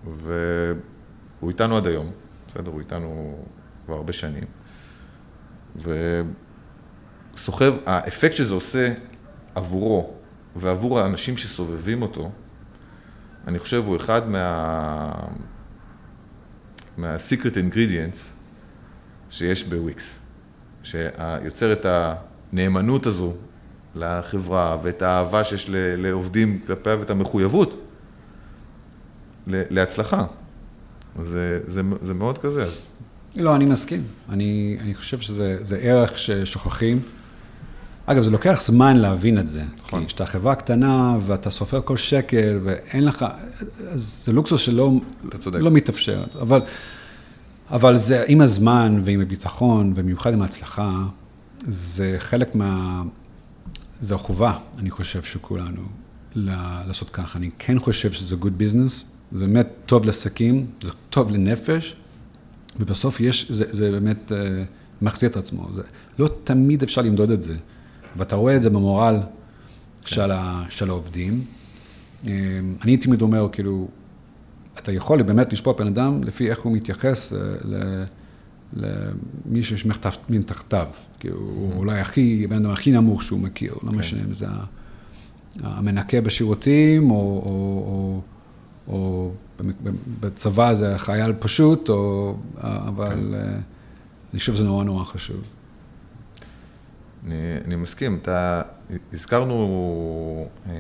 והוא 0.04 1.50
איתנו 1.50 1.78
עד 1.78 1.88
היום, 1.88 2.12
בסדר? 2.48 2.72
הוא 2.72 2.80
איתנו 2.80 3.40
כבר 3.86 3.96
הרבה 3.96 4.14
שנים, 4.14 4.44
וסוחב, 7.36 7.74
האפקט 7.86 8.36
שזה 8.36 8.54
עושה 8.54 8.94
עבורו 9.56 10.14
ועבור 10.56 11.00
האנשים 11.00 11.38
שסובבים 11.38 12.02
אותו, 12.02 12.32
אני 13.48 13.60
חושב 13.60 13.84
הוא 13.86 13.98
אחד 13.98 14.30
מה... 14.30 15.12
מה-secret 16.98 17.56
ingredients 17.56 18.18
שיש 19.30 19.64
בוויקס, 19.64 20.20
שיוצר 20.84 21.74
את 21.74 21.86
הנאמנות 21.86 23.06
הזו 23.06 23.34
לחברה 23.96 24.78
ואת 24.84 25.02
האהבה 25.02 25.44
שיש 25.44 25.66
לעובדים 25.74 26.60
כלפיה 26.68 26.96
ואת 27.00 27.10
המחויבות 27.10 27.82
להצלחה. 29.48 30.26
זה, 31.22 31.60
זה, 31.68 31.82
זה 32.02 32.14
מאוד 32.14 32.38
כזה. 32.38 32.66
לא, 33.36 33.56
אני 33.56 33.66
מסכים. 33.66 34.04
אני, 34.30 34.78
אני 34.82 34.96
חושב 34.96 35.20
שזה 35.20 35.78
ערך 35.82 36.20
ששוכחים. 36.20 37.00
אגב, 38.06 38.24
זה 38.24 38.32
לוקח 38.32 38.62
זמן 38.62 38.96
להבין 38.96 39.40
את 39.40 39.48
זה. 39.48 39.64
נכון. 39.80 40.00
כי 40.00 40.08
כשאתה 40.08 40.26
חברה 40.26 40.56
קטנה 40.56 41.18
ואתה 41.26 41.50
סופר 41.50 41.82
כל 41.82 41.98
שקל 41.98 42.60
ואין 42.64 43.04
לך, 43.04 43.26
אז 43.88 44.24
זה 44.26 44.32
לוקסוס 44.32 44.62
שלא 44.62 44.92
לא 45.54 45.72
מתאפשר. 45.72 46.24
אבל, 46.42 46.62
אבל 47.70 47.98
זה 47.98 48.24
עם 48.28 48.42
הזמן 48.42 49.02
ועם 49.04 49.22
הביטחון, 49.22 49.92
ובמיוחד 49.96 50.34
עם 50.34 50.42
ההצלחה, 50.42 50.92
זה 51.62 52.16
חלק 52.20 52.56
מה... 52.56 53.02
זה 54.02 54.16
החובה, 54.16 54.58
אני 54.78 54.92
חושב, 54.92 55.24
של 55.24 55.40
כולנו, 55.40 55.82
לעשות 56.36 57.10
ככה. 57.10 57.40
אני 57.40 57.50
כן 57.60 57.80
חושב 57.80 58.12
שזה 58.12 58.36
good 58.42 58.62
business, 58.62 59.04
זה 59.32 59.46
באמת 59.46 59.68
טוב 59.86 60.06
לעסקים, 60.06 60.68
זה 60.82 60.92
טוב 61.10 61.32
לנפש, 61.32 61.96
ובסוף 62.80 63.20
יש, 63.20 63.52
זה, 63.52 63.66
זה 63.70 63.92
באמת 63.92 64.32
uh, 64.32 64.36
מחזיר 65.02 65.30
את 65.30 65.38
עצמו. 65.38 65.68
זה, 65.74 65.82
לא 66.20 66.30
תמיד 66.44 66.84
אפשר 66.84 67.02
למדוד 67.02 67.32
את 67.32 67.42
זה, 67.42 67.56
ואתה 68.16 68.36
רואה 68.36 68.56
את 68.56 68.62
זה 68.62 68.70
במורל 68.70 69.20
כן. 70.02 70.16
של, 70.16 70.32
ה, 70.32 70.64
של 70.70 70.90
העובדים. 70.90 71.46
Um, 72.22 72.26
אני 72.84 72.98
תמיד 72.98 73.22
אומר, 73.22 73.48
כאילו, 73.52 73.88
אתה 74.78 74.92
יכול 74.92 75.22
באמת 75.22 75.54
לשפוט 75.54 75.82
בן 75.82 75.88
אדם 75.88 76.24
לפי 76.24 76.50
איך 76.50 76.60
הוא 76.60 76.74
מתייחס 76.74 77.34
למישהו 78.74 79.78
שמין 79.78 80.42
תחתיו. 80.42 80.88
כאילו, 81.22 81.38
הוא 81.38 81.74
אולי 81.76 82.00
הכי, 82.00 82.42
הבן 82.46 82.56
אדם 82.56 82.72
הכי 82.72 82.92
נמוך 82.92 83.24
שהוא 83.24 83.40
מכיר, 83.40 83.76
לא 83.84 83.92
כן. 83.92 83.98
משנה 83.98 84.22
אם 84.28 84.34
זה 84.34 84.48
המנקה 85.60 86.22
בשירותים, 86.22 87.12
או, 87.12 87.16
או, 87.16 88.22
או, 88.88 88.94
או 88.94 89.32
בצבא 90.20 90.74
זה 90.74 90.98
חייל 90.98 91.34
פשוט, 91.40 91.90
או, 91.90 92.36
אבל 92.62 93.14
כן. 93.14 93.34
אה, 93.34 93.58
אני 94.32 94.40
חושב 94.40 94.54
שזה 94.54 94.64
נורא 94.64 94.84
נורא 94.84 95.04
חשוב. 95.04 95.42
אני, 97.26 97.36
אני 97.66 97.76
מסכים, 97.76 98.20
אתה, 98.22 98.62
הזכרנו, 99.14 100.48
אה, 100.70 100.74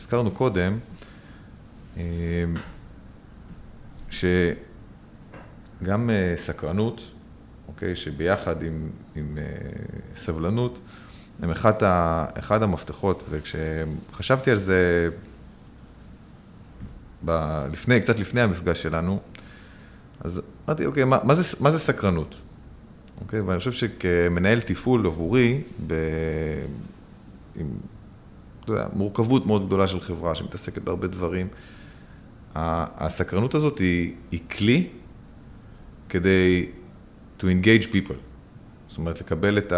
הזכרנו 0.00 0.30
קודם, 0.30 0.78
אה, 1.96 2.02
שגם 4.10 6.10
סקרנות, 6.36 7.10
אוקיי, 7.68 7.96
שביחד 7.96 8.62
עם, 8.62 8.90
עם 9.18 9.38
סבלנות, 10.14 10.78
הם 11.42 11.50
אחד, 11.50 11.82
ה, 11.82 12.26
אחד 12.38 12.62
המפתחות, 12.62 13.22
וכשחשבתי 13.30 14.50
על 14.50 14.56
זה 14.56 15.08
ב, 17.24 17.30
לפני, 17.72 18.00
קצת 18.00 18.18
לפני 18.18 18.40
המפגש 18.40 18.82
שלנו, 18.82 19.20
אז 20.20 20.40
אמרתי, 20.66 20.86
אוקיי, 20.86 21.04
מה, 21.04 21.18
מה, 21.22 21.34
זה, 21.34 21.56
מה 21.60 21.70
זה 21.70 21.78
סקרנות? 21.78 22.42
אוקיי, 23.20 23.40
ואני 23.40 23.58
חושב 23.58 23.72
שכמנהל 23.72 24.60
תפעול 24.60 25.06
עבורי, 25.06 25.62
ב, 25.86 25.94
עם, 27.56 27.66
יודע, 28.68 28.86
מורכבות 28.92 29.46
מאוד 29.46 29.66
גדולה 29.66 29.86
של 29.88 30.00
חברה 30.00 30.34
שמתעסקת 30.34 30.82
בהרבה 30.82 31.06
דברים, 31.06 31.48
הסקרנות 32.54 33.54
הזאת 33.54 33.78
היא, 33.78 34.14
היא 34.30 34.40
כלי 34.50 34.88
כדי 36.08 36.66
to 37.40 37.42
engage 37.42 37.86
people. 37.92 38.27
זאת 38.98 39.00
אומרת, 39.00 39.20
לקבל 39.20 39.58
את 39.58 39.72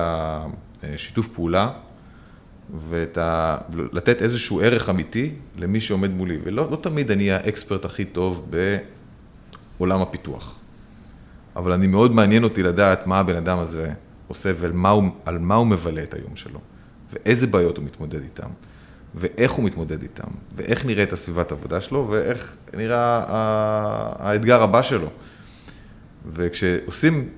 השיתוף 0.82 1.28
פעולה 1.28 1.70
ולתת 2.88 4.22
איזשהו 4.22 4.60
ערך 4.60 4.88
אמיתי 4.88 5.32
למי 5.58 5.80
שעומד 5.80 6.10
מולי. 6.10 6.38
ולא 6.44 6.70
לא 6.70 6.76
תמיד 6.76 7.10
אני 7.10 7.30
האקספרט 7.30 7.84
הכי 7.84 8.04
טוב 8.04 8.50
בעולם 9.78 10.00
הפיתוח. 10.00 10.58
אבל 11.56 11.72
אני 11.72 11.86
מאוד 11.86 12.12
מעניין 12.12 12.44
אותי 12.44 12.62
לדעת 12.62 13.06
מה 13.06 13.18
הבן 13.18 13.36
אדם 13.36 13.58
הזה 13.58 13.92
עושה 14.28 14.52
ועל 14.56 14.72
מה 14.72 14.88
הוא, 14.88 15.04
מה 15.40 15.54
הוא 15.54 15.66
מבלה 15.66 16.02
את 16.02 16.14
היום 16.14 16.36
שלו, 16.36 16.60
ואיזה 17.12 17.46
בעיות 17.46 17.76
הוא 17.76 17.84
מתמודד 17.84 18.22
איתם, 18.22 18.48
ואיך 19.14 19.52
הוא 19.52 19.64
מתמודד 19.64 20.02
איתם, 20.02 20.28
ואיך 20.54 20.86
נראית 20.86 21.12
הסביבת 21.12 21.52
העבודה 21.52 21.80
שלו, 21.80 22.06
ואיך 22.10 22.56
נראה 22.74 23.24
האתגר 24.18 24.62
הבא 24.62 24.82
שלו. 24.82 25.08
וכשעושים 26.34 27.28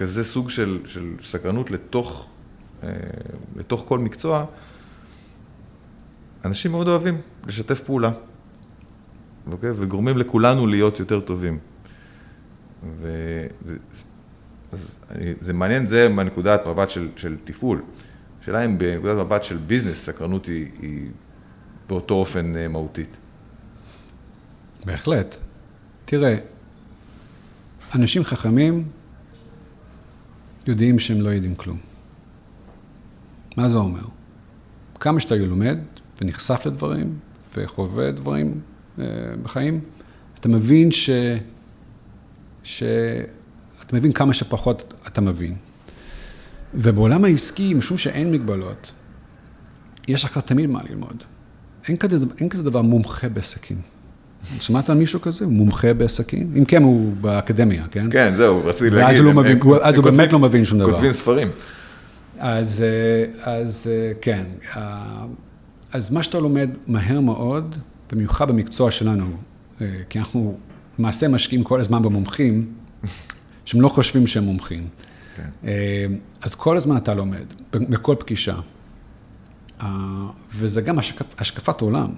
כזה 0.00 0.24
סוג 0.24 0.50
של, 0.50 0.80
של 0.84 1.14
סקרנות 1.22 1.70
לתוך 1.70 2.28
אה, 2.82 2.88
לתוך 3.56 3.84
כל 3.88 3.98
מקצוע, 3.98 4.44
אנשים 6.44 6.70
מאוד 6.70 6.88
אוהבים 6.88 7.20
לשתף 7.46 7.80
פעולה, 7.80 8.10
אוקיי? 9.52 9.70
וגורמים 9.76 10.18
לכולנו 10.18 10.66
להיות 10.66 11.00
יותר 11.00 11.20
טובים. 11.20 11.58
ו... 12.96 13.08
אז 14.72 14.98
אני, 15.10 15.34
זה 15.40 15.52
מעניין, 15.52 15.86
זה 15.86 16.08
מהנקודת 16.08 16.66
מבט 16.66 16.90
של, 16.90 17.08
של 17.16 17.36
תפעול. 17.44 17.82
השאלה 18.42 18.64
אם 18.64 18.78
בנקודת 18.78 19.26
מבט 19.26 19.44
של 19.44 19.56
ביזנס, 19.56 20.04
סקרנות 20.04 20.46
היא, 20.46 20.66
היא 20.82 21.10
באותו 21.88 22.14
אופן 22.14 22.56
אה, 22.56 22.68
מהותית. 22.68 23.16
בהחלט. 24.84 25.36
תראה, 26.04 26.36
אנשים 27.94 28.24
חכמים 28.24 28.84
יודעים 30.70 30.98
שהם 30.98 31.20
לא 31.20 31.28
יודעים 31.28 31.54
כלום. 31.54 31.78
מה 33.56 33.68
זה 33.68 33.78
אומר? 33.78 34.02
כמה 35.00 35.20
שאתה 35.20 35.36
לומד 35.36 35.78
ונחשף 36.20 36.66
לדברים 36.66 37.18
וחווה 37.56 38.10
דברים 38.10 38.60
אה, 38.98 39.04
בחיים, 39.42 39.80
אתה 40.40 40.48
מבין 40.48 40.90
ש... 40.90 41.10
ש... 42.64 42.82
אתה 43.82 43.96
מבין 43.96 44.12
כמה 44.12 44.32
שפחות 44.34 44.94
אתה 45.06 45.20
מבין. 45.20 45.56
ובעולם 46.74 47.24
העסקי, 47.24 47.74
משום 47.74 47.98
שאין 47.98 48.32
מגבלות, 48.32 48.92
יש 50.08 50.24
לך 50.24 50.38
תמיד 50.38 50.70
מה 50.70 50.80
ללמוד. 50.88 51.22
אין 51.88 51.96
כזה, 51.96 52.26
אין 52.38 52.48
כזה 52.48 52.62
דבר 52.62 52.82
מומחה 52.82 53.28
בעסקים. 53.28 53.80
שמעת 54.60 54.90
על 54.90 54.96
מישהו 54.96 55.20
כזה? 55.20 55.46
מומחה 55.46 55.94
בעסקים? 55.94 56.52
אם 56.56 56.64
כן, 56.64 56.82
הוא 56.82 57.12
באקדמיה, 57.20 57.84
כן? 57.90 58.06
כן, 58.10 58.34
זהו, 58.34 58.64
רציתי 58.64 58.90
להגיד. 58.90 59.06
ואז 59.06 59.18
הוא, 59.18 59.26
לא 59.26 59.34
מבין, 59.34 59.58
אז 59.82 59.94
הוא 59.94 60.04
באמת 60.04 60.32
לא 60.32 60.38
מבין 60.38 60.64
שום 60.64 60.78
דבר. 60.78 60.90
כותבים 60.90 61.12
ספרים. 61.12 61.48
אז, 62.40 62.84
אה, 62.84 63.52
אז 63.54 63.86
אה, 63.90 64.12
כן, 64.20 64.44
אה, 64.76 65.24
אז 65.92 66.10
מה 66.10 66.22
שאתה 66.22 66.38
לומד 66.38 66.70
מהר 66.86 67.20
מאוד, 67.20 67.76
במיוחד 68.12 68.48
במקצוע 68.48 68.90
שלנו, 68.90 69.26
כי 70.08 70.18
אנחנו 70.18 70.58
למעשה 70.98 71.28
משקיעים 71.28 71.64
כל 71.64 71.80
הזמן 71.80 72.02
במומחים, 72.02 72.72
שהם 73.64 73.80
לא 73.80 73.88
חושבים 73.88 74.26
שהם 74.26 74.44
מומחים. 74.44 74.88
כן. 75.36 75.68
אז 76.42 76.54
כל 76.54 76.76
הזמן 76.76 76.96
אתה 76.96 77.14
לומד, 77.14 77.44
בכל 77.72 78.16
פגישה. 78.18 78.54
וזה 80.54 80.80
גם 80.80 80.98
השקפ, 80.98 81.26
השקפת 81.38 81.80
עולם. 81.80 82.10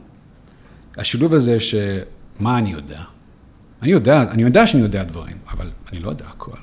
השילוב 0.97 1.35
הזה 1.35 1.61
שמה 1.61 2.59
אני 2.59 2.73
יודע? 2.73 3.03
אני 3.83 3.91
יודע, 3.91 4.23
אני 4.23 4.43
יודע 4.43 4.67
שאני 4.67 4.83
יודע 4.83 5.05
דברים, 5.05 5.37
אבל 5.51 5.71
אני 5.93 6.01
לא 6.01 6.11
יודע 6.11 6.25
הכל, 6.27 6.57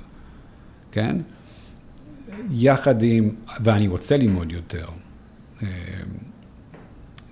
כן? 0.92 1.16
יחד 2.52 3.04
עם, 3.04 3.30
ואני 3.64 3.88
רוצה 3.88 4.18
ללמוד 4.18 4.52
יותר. 4.52 4.86
אה, 5.64 5.68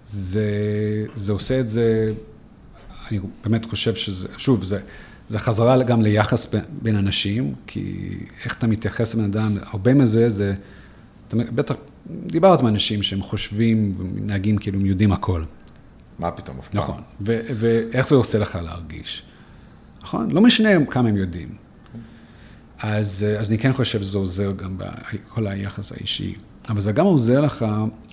זה, 0.07 0.45
זה 1.13 1.31
עושה 1.31 1.59
את 1.59 1.67
זה, 1.67 2.13
אני 3.11 3.19
באמת 3.43 3.65
חושב 3.65 3.95
שזה, 3.95 4.27
שוב, 4.37 4.63
זה, 4.63 4.79
זה 5.27 5.39
חזרה 5.39 5.83
גם 5.83 6.01
ליחס 6.01 6.53
בין 6.81 6.95
אנשים, 6.95 7.55
כי 7.67 8.17
איך 8.45 8.57
אתה 8.57 8.67
מתייחס 8.67 9.15
לבן 9.15 9.23
אדם, 9.23 9.51
הרבה 9.61 9.93
מזה 9.93 10.29
זה, 10.29 10.53
אתה 11.27 11.37
בטח 11.37 11.75
דיברת 12.25 12.59
עם 12.59 12.67
אנשים 12.67 13.03
שהם 13.03 13.21
חושבים 13.21 13.93
ומנהגים 13.97 14.57
כאילו 14.57 14.79
הם 14.79 14.85
יודעים 14.85 15.11
הכל. 15.11 15.43
מה 16.19 16.31
פתאום, 16.31 16.59
אף 16.59 16.67
פעם. 16.67 16.81
נכון, 16.81 17.01
ואיך 17.49 18.07
זה 18.07 18.15
עושה 18.15 18.39
לך 18.39 18.59
להרגיש, 18.63 19.23
נכון? 20.01 20.31
לא 20.31 20.41
משנה 20.41 20.85
כמה 20.85 21.09
הם 21.09 21.17
יודעים. 21.17 21.49
אז, 22.79 23.25
אז 23.39 23.49
אני 23.49 23.57
כן 23.57 23.73
חושב 23.73 24.01
שזה 24.01 24.17
עוזר 24.17 24.51
גם 24.51 24.77
בכל 24.77 25.47
היחס 25.47 25.91
האישי, 25.91 26.35
אבל 26.69 26.81
זה 26.81 26.91
גם 26.91 27.05
עוזר 27.05 27.41
לך 27.41 27.65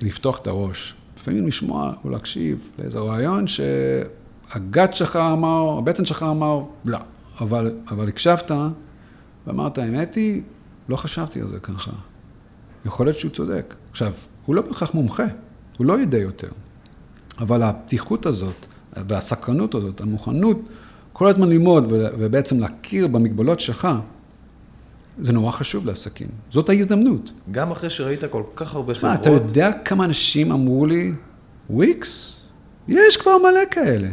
לפתוח 0.03 0.39
את 0.39 0.47
הראש. 0.47 0.95
לפעמים 1.17 1.47
לשמוע 1.47 1.93
או 2.05 2.11
להקשיב 2.11 2.71
לאיזה 2.79 2.99
רעיון 2.99 3.45
שהגת 3.47 4.95
שלך 4.95 5.17
אמר, 5.17 5.79
הבטן 5.79 6.05
שלך 6.05 6.23
אמר, 6.23 6.63
לא. 6.85 6.99
אבל, 7.41 7.77
אבל 7.89 8.09
הקשבת 8.09 8.51
ואמרת, 9.47 9.79
האמת 9.79 10.15
היא, 10.15 10.43
לא 10.89 10.97
חשבתי 10.97 11.41
על 11.41 11.49
זה 11.49 11.61
ככה. 11.61 11.91
יכול 12.87 13.07
להיות 13.07 13.19
שהוא 13.19 13.31
צודק. 13.31 13.75
עכשיו, 13.91 14.13
הוא 14.47 14.55
לא 14.55 14.63
בהכרח 14.63 14.95
מומחה, 14.95 15.25
הוא 15.79 15.87
לא 15.87 15.93
יודע 15.93 16.19
יותר. 16.19 16.49
אבל 17.39 17.63
הפתיחות 17.63 18.27
הזאת 18.27 18.67
והסקרנות 18.97 19.75
הזאת, 19.75 20.01
המוכנות, 20.01 20.59
כל 21.13 21.29
הזמן 21.29 21.49
ללמוד 21.49 21.85
ובעצם 21.89 22.61
להכיר 22.61 23.07
במגבלות 23.07 23.61
שלך, 23.61 23.89
זה 25.21 25.33
נורא 25.33 25.51
חשוב 25.51 25.87
לעסקים. 25.87 26.29
זאת 26.51 26.69
ההזדמנות. 26.69 27.33
גם 27.51 27.71
אחרי 27.71 27.91
שראית 27.91 28.25
כל 28.25 28.43
כך 28.57 28.75
הרבה 28.75 28.93
מה, 28.93 28.99
חברות. 28.99 29.21
אתה 29.21 29.31
יודע 29.31 29.73
כמה 29.85 30.05
אנשים 30.05 30.53
אמרו 30.53 30.87
לי, 30.87 31.13
וויקס? 31.71 32.41
יש 32.89 33.17
כבר 33.17 33.39
מלא 33.39 33.61
כאלה. 33.71 34.09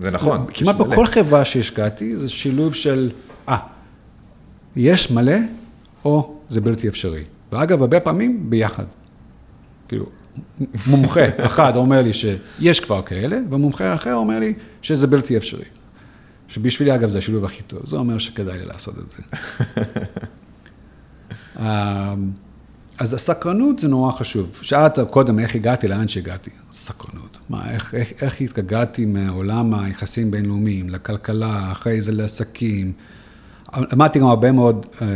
זה 0.00 0.10
נכון. 0.10 0.36
כמעט 0.36 0.60
יש 0.60 0.62
מלא. 0.62 0.72
בכל 0.72 1.06
חברה 1.06 1.44
שהשקעתי, 1.44 2.16
זה 2.16 2.28
שילוב 2.28 2.74
של, 2.74 3.10
אה, 3.48 3.56
יש 4.76 5.10
מלא, 5.10 5.36
או 6.04 6.36
זה 6.48 6.60
בלתי 6.60 6.88
אפשרי. 6.88 7.24
ואגב, 7.52 7.80
הרבה 7.80 8.00
פעמים 8.00 8.50
ביחד. 8.50 8.84
כאילו, 9.88 10.06
מומחה 10.86 11.20
אחד 11.46 11.76
אומר 11.76 12.02
לי 12.02 12.12
שיש 12.12 12.80
כבר 12.80 13.02
כאלה, 13.02 13.38
ומומחה 13.50 13.94
אחר 13.94 14.14
אומר 14.14 14.38
לי 14.38 14.54
שזה 14.82 15.06
בלתי 15.06 15.36
אפשרי. 15.36 15.64
שבשבילי, 16.48 16.94
אגב, 16.94 17.08
זה 17.08 17.18
השילוב 17.18 17.44
הכי 17.44 17.62
טוב. 17.62 17.80
זה 17.84 17.96
אומר 17.96 18.18
שכדאי 18.18 18.58
לי 18.58 18.66
לעשות 18.66 18.94
את 18.98 19.10
זה. 19.10 19.22
אה, 21.60 22.14
אז 22.98 23.14
הסקרנות 23.14 23.78
זה 23.78 23.88
נורא 23.88 24.12
חשוב. 24.12 24.58
שאלת 24.62 24.98
קודם 25.10 25.38
איך 25.38 25.54
הגעתי 25.54 25.88
לאן 25.88 26.08
שהגעתי. 26.08 26.50
סקרנות. 26.70 27.38
מה, 27.48 27.70
איך, 27.70 27.94
איך, 27.94 28.12
איך 28.22 28.40
התגעגעתי 28.40 29.04
מעולם 29.04 29.74
היחסים 29.74 30.30
בינלאומיים, 30.30 30.88
לכלכלה, 30.88 31.72
אחרי 31.72 32.00
זה 32.00 32.12
לעסקים. 32.12 32.92
למדתי 33.76 34.18
גם 34.18 34.26
הרבה 34.26 34.52
מאוד 34.52 34.86
אה, 35.02 35.06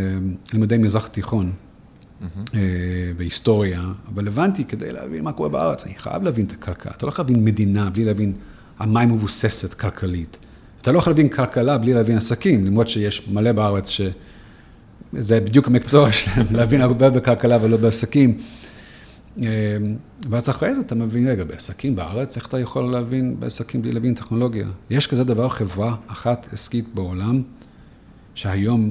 לימודי 0.52 0.78
מזרח 0.78 1.06
תיכון 1.06 1.52
אה, 2.54 2.60
והיסטוריה, 3.16 3.82
אבל 4.14 4.28
הבנתי, 4.28 4.64
כדי 4.64 4.92
להבין 4.92 5.24
מה 5.24 5.32
קורה 5.32 5.48
בארץ, 5.48 5.84
אני 5.84 5.94
חייב 5.94 6.22
להבין 6.22 6.46
את 6.46 6.52
הכלכלה. 6.52 6.92
אתה 6.96 7.06
לא 7.06 7.08
יכול 7.08 7.24
להבין 7.24 7.44
מדינה 7.44 7.90
בלי 7.90 8.04
להבין 8.04 8.32
על 8.78 8.88
מה 8.88 9.00
היא 9.00 9.08
מבוססת 9.08 9.74
כלכלית. 9.74 10.38
אתה 10.82 10.92
לא 10.92 10.98
יכול 10.98 11.10
להבין 11.10 11.28
כלכלה 11.28 11.78
בלי 11.78 11.92
להבין 11.94 12.16
עסקים, 12.16 12.66
למרות 12.66 12.88
שיש 12.88 13.28
מלא 13.28 13.52
בארץ 13.52 13.88
ש... 13.88 14.00
זה 15.12 15.40
בדיוק 15.40 15.66
המקצוע 15.66 16.12
שלהם, 16.12 16.46
להבין 16.50 16.80
הרבה 16.80 17.10
בכלכלה 17.10 17.58
ולא 17.62 17.76
בעסקים. 17.76 18.38
אה, 19.42 19.46
ואז 20.30 20.50
אחרי 20.50 20.74
זה 20.74 20.80
אתה 20.80 20.94
מבין, 20.94 21.28
רגע, 21.28 21.44
בעסקים 21.44 21.96
בארץ, 21.96 22.36
איך 22.36 22.46
אתה 22.46 22.58
יכול 22.58 22.92
להבין 22.92 23.36
בעסקים 23.40 23.82
בלי 23.82 23.92
להבין 23.92 24.14
טכנולוגיה? 24.14 24.66
יש 24.90 25.06
כזה 25.06 25.24
דבר, 25.24 25.48
חברה 25.48 25.96
אחת 26.06 26.48
עסקית 26.52 26.94
בעולם, 26.94 27.42
שהיום 28.34 28.90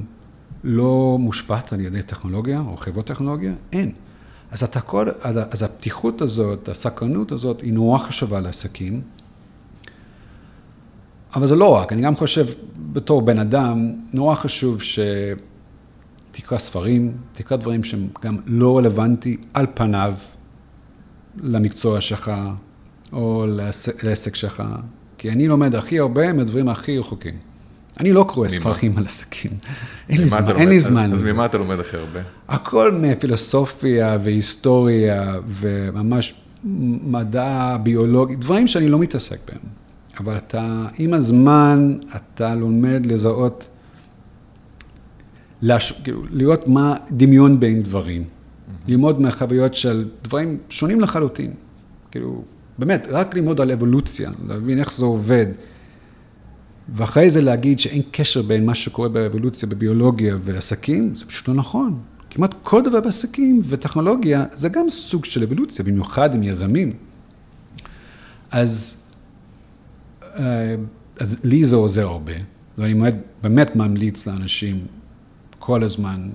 לא 0.64 1.16
מושפעת 1.20 1.72
על 1.72 1.80
ידי 1.80 2.02
טכנולוגיה 2.02 2.60
או 2.60 2.76
חברות 2.76 3.06
טכנולוגיה? 3.06 3.52
אין. 3.72 3.92
אז 4.50 4.62
אתה 4.62 4.80
כל, 4.80 5.08
אז, 5.20 5.62
הפתיחות 5.62 6.20
הזאת, 6.20 6.68
הסקרנות 6.68 7.32
הזאת, 7.32 7.60
היא 7.60 7.72
נורא 7.72 7.98
חשובה 7.98 8.40
לעסקים. 8.40 9.02
אבל 11.34 11.46
זה 11.46 11.56
לא 11.56 11.74
רק, 11.74 11.92
אני 11.92 12.02
גם 12.02 12.16
חושב, 12.16 12.46
בתור 12.92 13.22
בן 13.22 13.38
אדם, 13.38 13.92
נורא 14.12 14.34
חשוב 14.34 14.80
שתקרא 14.82 16.58
ספרים, 16.58 17.16
תקרא 17.32 17.56
דברים 17.56 17.84
שהם 17.84 18.08
גם 18.22 18.38
לא 18.46 18.78
רלוונטי 18.78 19.36
על 19.54 19.66
פניו 19.74 20.14
למקצוע 21.36 22.00
שלך 22.00 22.32
או 23.12 23.46
לעסק 24.02 24.34
שלך, 24.34 24.62
כי 25.18 25.30
אני 25.30 25.48
לומד 25.48 25.74
הכי 25.74 25.98
הרבה 25.98 26.32
מהדברים 26.32 26.68
הכי 26.68 26.98
רחוקים. 26.98 27.53
אני 28.00 28.12
לא 28.12 28.24
קורא? 28.28 28.48
ספרים 28.48 28.92
על 28.98 29.04
עסקים. 29.04 29.50
אין 30.08 30.20
לי 30.20 30.28
זמן? 30.28 30.56
אין 30.56 30.68
לי 30.68 30.76
אז- 30.76 30.82
זמן 30.84 31.12
אז. 31.12 31.20
ממה 31.26 31.46
אתה 31.46 31.58
לומד 31.58 31.80
הכי 31.80 31.96
הרבה? 31.96 32.20
הכל 32.48 32.92
מפילוסופיה 32.92 34.18
והיסטוריה 34.22 35.34
וממש 35.48 36.34
מדע 37.04 37.76
ביולוגי, 37.82 38.36
דברים 38.36 38.66
שאני 38.66 38.88
לא 38.88 38.98
מתעסק 38.98 39.38
בהם. 39.48 39.58
אבל 40.20 40.36
אתה, 40.36 40.86
עם 40.98 41.14
הזמן, 41.14 41.98
אתה 42.16 42.54
לומד 42.54 43.06
לזהות, 43.06 43.68
לש, 45.62 45.92
כאילו, 46.04 46.22
לראות 46.30 46.68
מה 46.68 46.96
דמיון 47.10 47.60
בין 47.60 47.82
דברים. 47.82 48.24
ללמוד 48.88 49.20
מהחוויות 49.20 49.74
של 49.74 50.08
דברים 50.22 50.58
שונים 50.68 51.00
לחלוטין. 51.00 51.50
כאילו, 52.10 52.42
באמת, 52.78 53.08
רק 53.10 53.34
ללמוד 53.34 53.60
על 53.60 53.70
אבולוציה, 53.72 54.30
להבין 54.48 54.78
איך 54.78 54.92
זה 54.92 55.04
עובד. 55.04 55.46
ואחרי 56.88 57.30
זה 57.30 57.42
להגיד 57.42 57.80
שאין 57.80 58.02
קשר 58.10 58.42
בין 58.42 58.66
מה 58.66 58.74
שקורה 58.74 59.08
באבולוציה, 59.08 59.68
בביולוגיה 59.68 60.36
ועסקים, 60.42 61.14
זה 61.14 61.26
פשוט 61.26 61.48
לא 61.48 61.54
נכון. 61.54 62.00
כמעט 62.30 62.54
כל 62.62 62.82
דבר 62.82 63.00
בעסקים 63.00 63.60
וטכנולוגיה 63.64 64.44
זה 64.52 64.68
גם 64.68 64.90
סוג 64.90 65.24
של 65.24 65.42
אבולוציה, 65.42 65.84
במיוחד 65.84 66.34
עם 66.34 66.42
יזמים. 66.42 66.92
אז, 68.50 69.02
אה, 70.22 70.74
אז 71.20 71.40
לי 71.44 71.64
זה 71.64 71.76
עוזר 71.76 72.06
הרבה, 72.06 72.32
ואני 72.78 72.94
באמת, 72.94 73.14
באמת 73.42 73.76
ממליץ 73.76 74.26
לאנשים 74.26 74.86
כל 75.58 75.82
הזמן 75.82 76.30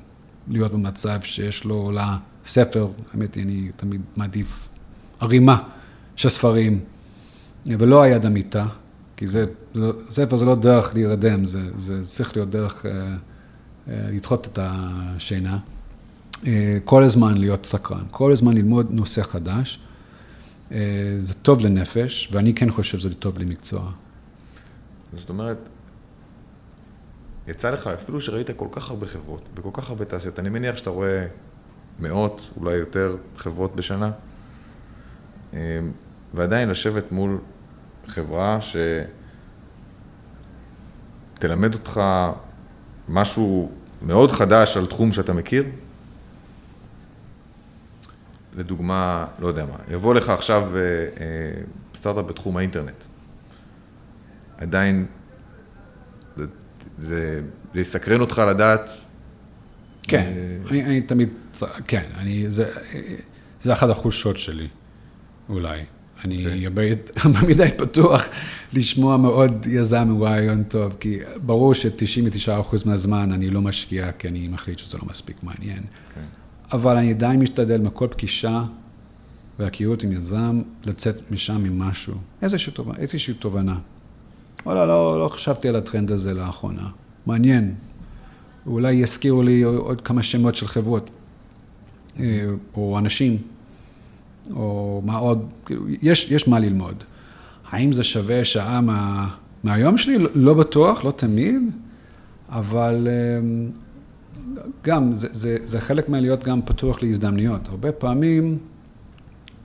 להיות 0.47 0.71
במצב 0.71 1.21
שיש 1.21 1.63
לו 1.63 1.91
לספר, 1.91 2.87
האמת 3.13 3.35
היא, 3.35 3.43
אני 3.43 3.71
תמיד 3.75 4.01
מעדיף 4.17 4.69
ערימה 5.19 5.61
של 6.15 6.29
ספרים, 6.29 6.79
ולא 7.65 8.01
היד 8.01 8.25
המיטה, 8.25 8.65
כי 9.19 9.27
זה, 9.27 9.45
זה, 9.73 9.91
ספר 10.09 10.35
זה 10.37 10.45
לא 10.45 10.55
דרך 10.55 10.93
להירדם, 10.93 11.45
זה, 11.45 11.59
זה 11.75 12.05
צריך 12.05 12.35
להיות 12.35 12.49
דרך 12.49 12.85
אה, 12.85 12.91
אה, 12.91 13.15
לדחות 14.11 14.47
את 14.47 14.59
השינה. 14.61 15.59
אה, 16.47 16.77
כל 16.85 17.03
הזמן 17.03 17.37
להיות 17.37 17.65
סקרן, 17.65 18.03
כל 18.11 18.31
הזמן 18.31 18.53
ללמוד 18.53 18.87
נושא 18.91 19.23
חדש. 19.23 19.79
זה 21.17 21.33
טוב 21.41 21.59
לנפש, 21.59 22.29
ואני 22.31 22.53
כן 22.53 22.71
חושב 22.71 22.99
שזה 22.99 23.15
טוב 23.15 23.39
למקצוע. 23.39 23.91
זאת 25.17 25.29
אומרת, 25.29 25.57
יצא 27.47 27.69
לך, 27.71 27.87
אפילו 27.87 28.21
שראית 28.21 28.49
כל 28.55 28.67
כך 28.71 28.89
הרבה 28.89 29.07
חברות, 29.07 29.49
בכל 29.53 29.69
כך 29.73 29.89
הרבה 29.89 30.05
תעשיות, 30.05 30.39
אני 30.39 30.49
מניח 30.49 30.77
שאתה 30.77 30.89
רואה 30.89 31.25
מאות, 31.99 32.49
אולי 32.57 32.75
יותר, 32.75 33.15
חברות 33.37 33.75
בשנה, 33.75 34.11
ועדיין 36.33 36.69
לשבת 36.69 37.11
מול 37.11 37.37
חברה 38.09 38.59
שתלמד 41.37 41.73
אותך 41.73 42.01
משהו 43.09 43.71
מאוד 44.01 44.31
חדש 44.31 44.77
על 44.77 44.85
תחום 44.85 45.11
שאתה 45.11 45.33
מכיר. 45.33 45.63
לדוגמה, 48.55 49.25
לא 49.39 49.47
יודע 49.47 49.65
מה, 49.65 49.75
יבוא 49.93 50.15
לך 50.15 50.29
עכשיו 50.29 50.69
אה, 50.75 50.81
אה, 50.81 51.61
סטארט-אפ 51.95 52.25
בתחום 52.25 52.57
האינטרנט. 52.57 53.03
עדיין 54.57 55.05
זה, 56.37 56.45
זה, 56.99 57.41
זה 57.73 57.81
יסקרן 57.81 58.21
אותך 58.21 58.41
לדעת. 58.49 58.91
כן, 60.03 60.23
אה, 60.23 60.69
אני, 60.69 60.85
אני 60.85 61.01
תמיד, 61.01 61.29
כן, 61.87 62.09
אני, 62.15 62.49
זה, 62.49 62.71
זה 63.61 63.73
אחת 63.73 63.89
החולשות 63.89 64.37
שלי, 64.37 64.67
אולי. 65.49 65.85
אני 66.25 66.67
אוקיי. 66.67 66.95
הרבה 67.23 67.41
מדי 67.47 67.69
פתוח 67.77 68.29
לשמוע 68.73 69.17
מאוד 69.17 69.65
יזם 69.69 70.09
הוא 70.09 70.25
רעיון 70.25 70.63
טוב, 70.63 70.95
כי 70.99 71.19
ברור 71.45 71.73
ש-99% 71.73 72.75
מהזמן 72.85 73.31
אני 73.31 73.49
לא 73.49 73.61
משקיע, 73.61 74.11
כי 74.11 74.27
אני 74.27 74.47
מחליט 74.47 74.79
שזה 74.79 74.97
לא 74.97 75.03
מספיק 75.09 75.35
מעניין. 75.43 75.83
כן. 76.15 76.21
אבל 76.71 76.97
אני 76.97 77.09
עדיין 77.09 77.39
משתדל 77.39 77.81
מכל 77.81 78.07
פגישה 78.07 78.63
והכירות 79.59 80.03
עם 80.03 80.11
יזם, 80.11 80.61
לצאת 80.85 81.31
משם 81.31 81.65
עם 81.65 81.79
משהו, 81.79 82.13
איזושהי 82.41 82.73
תובנה. 82.73 82.97
איזושהי 82.97 83.33
תובנה. 83.33 83.77
וואלה, 84.65 84.85
לא, 84.85 85.19
לא 85.19 85.29
חשבתי 85.29 85.69
על 85.69 85.75
הטרנד 85.75 86.11
הזה 86.11 86.33
לאחרונה. 86.33 86.89
מעניין. 87.25 87.75
אולי 88.65 88.91
יזכירו 88.91 89.43
לי 89.43 89.61
עוד 89.61 90.01
כמה 90.01 90.23
שמות 90.23 90.55
של 90.55 90.67
חברות, 90.67 91.09
אה, 92.19 92.45
או 92.75 92.99
אנשים, 92.99 93.37
או 94.53 95.01
מה 95.05 95.17
עוד, 95.17 95.45
כאילו, 95.65 95.83
יש, 96.01 96.31
יש 96.31 96.47
מה 96.47 96.59
ללמוד. 96.59 97.03
האם 97.69 97.91
זה 97.91 98.03
שווה 98.03 98.45
שעה 98.45 98.81
מה, 98.81 99.27
מהיום 99.63 99.97
שלי? 99.97 100.17
לא, 100.17 100.29
לא 100.33 100.53
בטוח, 100.53 101.03
לא 101.03 101.11
תמיד, 101.11 101.61
אבל 102.49 103.07
אה, 103.07 103.39
גם, 104.83 105.13
זה, 105.13 105.27
זה, 105.31 105.57
זה 105.63 105.79
חלק 105.79 106.09
מלהיות 106.09 106.43
גם 106.43 106.61
פתוח 106.61 107.03
להזדמנויות. 107.03 107.67
הרבה 107.67 107.91
פעמים 107.91 108.57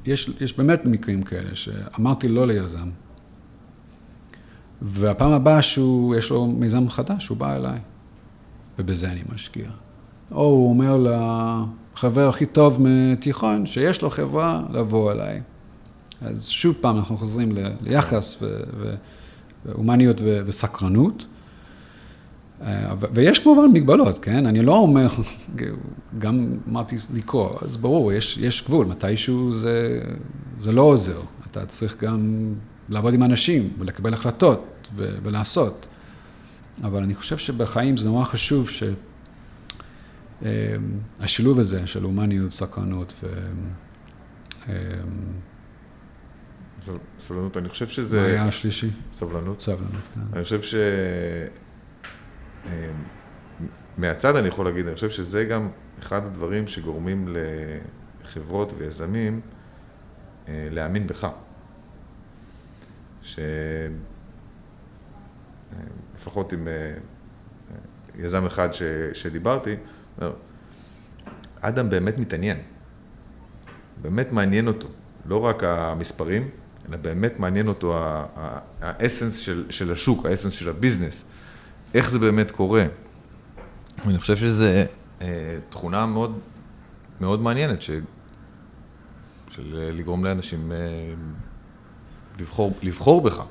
יש, 0.06 0.30
יש 0.40 0.56
באמת 0.56 0.84
מקרים 0.84 1.22
כאלה 1.22 1.54
שאמרתי 1.54 2.28
לא 2.28 2.46
ליזם, 2.46 2.88
והפעם 4.82 5.32
הבאה 5.32 5.62
שיש 5.62 6.30
לו 6.30 6.46
מיזם 6.46 6.88
חדש, 6.88 7.28
הוא 7.28 7.38
בא 7.38 7.56
אליי, 7.56 7.78
ובזה 8.78 9.10
אני 9.10 9.22
משקיע. 9.34 9.66
או 10.32 10.44
הוא 10.44 10.70
אומר 10.70 10.96
לחבר 11.94 12.28
הכי 12.28 12.46
טוב 12.46 12.78
מתיכון, 12.80 13.66
שיש 13.66 14.02
לו 14.02 14.10
חברה, 14.10 14.62
לבוא 14.72 15.12
אליי. 15.12 15.40
אז 16.22 16.48
שוב 16.48 16.74
פעם 16.80 16.96
אנחנו 16.96 17.16
חוזרים 17.16 17.52
ליחס 17.82 18.42
והומניות 19.64 20.16
וסקרנות. 20.22 21.26
אה, 22.62 22.94
ויש 23.12 23.38
כמובן 23.38 23.66
מגבלות, 23.72 24.18
כן? 24.18 24.46
אני 24.46 24.62
לא 24.62 24.76
אומר, 24.76 25.06
גם 26.18 26.46
אמרתי 26.68 26.96
לקרוא, 27.14 27.50
אז 27.62 27.76
ברור, 27.76 28.12
יש, 28.12 28.38
יש 28.38 28.64
גבול, 28.64 28.86
מתישהו 28.86 29.52
זה, 29.52 30.00
זה 30.60 30.72
לא 30.72 30.82
עוזר. 30.82 31.20
אתה 31.50 31.66
צריך 31.66 32.04
גם 32.04 32.52
לעבוד 32.88 33.14
עם 33.14 33.22
אנשים 33.22 33.68
ולקבל 33.78 34.14
החלטות 34.14 34.88
ו, 34.96 35.16
ולעשות. 35.22 35.86
אבל 36.84 37.02
אני 37.02 37.14
חושב 37.14 37.38
שבחיים 37.38 37.96
זה 37.96 38.06
נורא 38.06 38.24
חשוב 38.24 38.68
שהשילוב 38.68 39.13
אה, 40.44 40.76
הזה 41.58 41.86
של 41.86 42.02
הומניות, 42.02 42.52
סקרנות 42.52 43.12
ו... 43.22 43.26
אה, 44.68 44.74
סבלנות, 47.20 47.56
אני 47.56 47.68
חושב 47.68 47.88
שזה... 47.88 48.20
מה 48.20 48.26
היה 48.26 48.44
השלישי? 48.44 48.90
סבלנות. 49.12 49.60
סבלנות, 49.60 50.08
כן. 50.14 50.20
אני 50.32 50.44
חושב 50.44 50.62
ש... 50.62 50.74
מהצד 53.98 54.36
אני 54.36 54.48
יכול 54.48 54.64
להגיד, 54.64 54.86
אני 54.86 54.94
חושב 54.94 55.10
שזה 55.10 55.44
גם 55.44 55.68
אחד 55.98 56.26
הדברים 56.26 56.66
שגורמים 56.66 57.36
לחברות 58.22 58.74
ויזמים 58.78 59.40
אה, 60.48 60.68
להאמין 60.70 61.06
בך. 61.06 61.28
שלפחות 66.12 66.52
עם 66.52 66.68
אה, 66.68 66.94
יזם 68.18 68.46
אחד 68.46 68.72
ש... 68.72 68.82
שדיברתי, 69.12 69.76
אדם 71.60 71.90
באמת 71.90 72.18
מתעניין, 72.18 72.56
באמת 74.02 74.32
מעניין 74.32 74.66
אותו, 74.66 74.88
לא 75.26 75.44
רק 75.44 75.64
המספרים, 75.64 76.48
אלא 76.88 76.96
באמת 76.96 77.38
מעניין 77.38 77.66
אותו 77.66 77.98
האסנס 78.80 79.38
של, 79.38 79.70
של 79.70 79.92
השוק, 79.92 80.26
האסנס 80.26 80.52
של 80.52 80.68
הביזנס, 80.68 81.24
איך 81.94 82.10
זה 82.10 82.18
באמת 82.18 82.50
קורה. 82.50 82.86
ואני 84.06 84.18
חושב 84.18 84.36
שזו 84.36 84.64
אה, 85.22 85.58
תכונה 85.68 86.06
מאוד, 86.06 86.38
מאוד 87.20 87.40
מעניינת, 87.40 87.82
ש, 87.82 87.90
של 89.50 89.80
אה, 89.80 89.92
לגרום 89.92 90.24
לאנשים 90.24 90.72
אה, 90.72 90.76
לבחור, 92.38 92.74
לבחור 92.82 93.20
בך. 93.20 93.42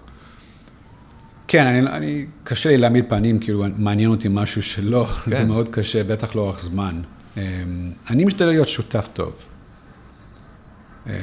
כן, 1.54 1.68
אני, 1.68 1.80
אני, 1.80 2.26
קשה 2.43 2.70
לי 2.70 2.78
להעמיד 2.78 3.06
פנים, 3.10 3.39
כאילו, 3.39 3.66
מעניין 3.78 4.10
אותי 4.10 4.28
משהו 4.32 4.62
שלא, 4.62 5.06
כן. 5.06 5.32
זה 5.32 5.43
מאוד 5.43 5.70
קשה, 5.70 6.04
בטח 6.04 6.36
לאורך 6.36 6.60
זמן. 6.60 7.01
אה, 7.38 7.43
אני 8.10 8.26
משתדל 8.26 8.45
להיות 8.45 8.68
שותף 8.68 9.08
טוב. 9.14 9.34
אה, 11.08 11.14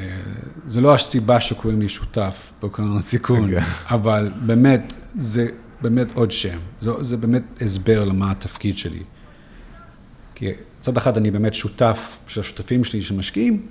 זה 0.67 0.81
לא 0.81 0.95
הסיבה 0.95 1.41
שקוראים 1.41 1.81
לי 1.81 1.89
שותף 1.89 2.53
בקרן 2.63 2.97
הסיכון, 2.97 3.45
okay. 3.45 3.53
אוקיי. 3.53 3.65
אבל 3.87 4.31
באמת, 4.47 4.95
זה 5.15 5.47
באמת 5.81 6.07
עוד 6.15 6.31
שם. 6.31 6.59
זה, 6.81 6.91
זה 7.01 7.17
באמת 7.17 7.63
הסבר 7.63 8.05
למה 8.05 8.31
התפקיד 8.31 8.79
שלי. 8.79 9.03
כי 10.35 10.53
מצד 10.81 10.97
אחד 10.97 11.17
אני 11.17 11.31
באמת 11.31 11.55
שותף 11.55 12.19
של 12.27 12.41
השותפים 12.41 12.85
שלי 12.85 13.03
שמשקיעים, 13.03 13.67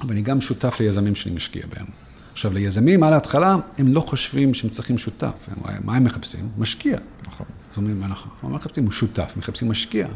אבל 0.00 0.12
אני 0.12 0.22
גם 0.22 0.40
שותף 0.40 0.76
ליזמים 0.80 1.14
שאני 1.14 1.34
משקיע 1.34 1.62
בהם. 1.74 2.05
עכשיו, 2.36 2.52
ליזמים 2.52 3.02
על 3.02 3.12
ההתחלה, 3.12 3.56
הם 3.78 3.92
לא 3.92 4.00
חושבים 4.00 4.54
שהם 4.54 4.70
צריכים 4.70 4.98
שותף. 4.98 5.48
הם, 5.48 5.80
מה 5.84 5.96
הם 5.96 6.04
מחפשים? 6.04 6.48
משקיע. 6.58 6.98
נכון. 7.26 7.46
זאת 7.68 7.76
אומרת, 7.76 7.96
אנחנו 8.02 8.30
לא 8.42 8.48
מחפשים 8.48 8.84
הוא 8.84 8.92
שותף, 8.92 9.34
מחפשים 9.36 9.70
משקיע. 9.70 10.06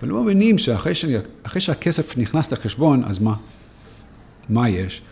אבל 0.00 0.08
לא 0.08 0.22
מבינים 0.22 0.58
שאחרי 0.58 0.94
שאני, 0.94 1.14
שהכסף 1.58 2.18
נכנס 2.18 2.52
לחשבון, 2.52 3.04
אז 3.04 3.18
מה? 3.18 3.34
מה 4.48 4.68
יש? 4.68 5.02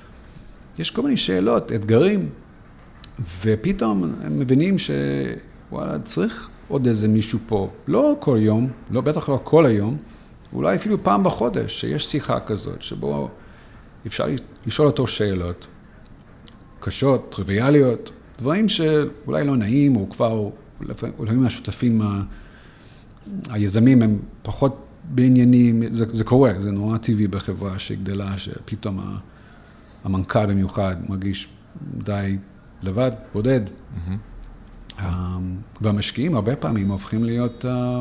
יש 0.79 0.91
כל 0.91 1.03
מיני 1.03 1.17
שאלות, 1.17 1.73
אתגרים, 1.73 2.29
ופתאום 3.41 4.15
הם 4.25 4.39
מבינים 4.39 4.77
שוואלה, 4.79 5.99
צריך 5.99 6.49
עוד 6.69 6.87
איזה 6.87 7.09
מישהו 7.09 7.39
פה, 7.47 7.71
לא 7.89 8.15
כל 8.21 8.39
יום, 8.41 8.71
לא, 8.91 9.01
בטח 9.01 9.29
לא 9.29 9.41
כל 9.45 9.67
היום, 9.67 9.97
אולי 10.53 10.77
אפילו 10.77 11.05
פעם 11.05 11.25
בחודש, 11.25 11.81
שיש 11.81 12.07
שיחה 12.07 12.41
כזאת, 12.41 12.83
שבו 12.83 13.29
אפשר 14.07 14.27
לשאול 14.67 14.87
אותו 14.89 15.07
שאלות 15.07 15.67
קשות, 16.81 17.33
טריוויאליות, 17.33 18.11
דברים 18.39 18.69
שאולי 18.69 19.45
לא 19.45 19.57
נעים, 19.57 19.97
או 19.97 20.11
כבר, 20.11 20.49
לפעמים 20.81 21.47
השותפים, 21.47 22.03
ה... 22.03 22.23
היזמים 23.51 24.03
הם 24.03 24.19
פחות 24.43 24.87
בעניינים, 25.05 25.83
זה, 25.91 26.05
זה 26.09 26.25
קורה, 26.25 26.53
זה 26.59 26.71
נורא 26.71 26.99
טבעי 26.99 27.29
בחברה 27.29 27.79
שגדלה, 27.79 28.39
שפתאום 28.39 29.01
המנכ"ל 30.05 30.47
במיוחד 30.47 30.97
מרגיש 31.09 31.49
די 31.99 32.37
לבד, 32.83 33.13
בודד. 33.33 33.61
Mm-hmm. 33.67 35.03
והמשקיעים 35.81 36.35
הרבה 36.35 36.57
פעמים 36.57 36.89
הופכים 36.89 37.25
להיות, 37.25 37.65
אה, 37.65 38.01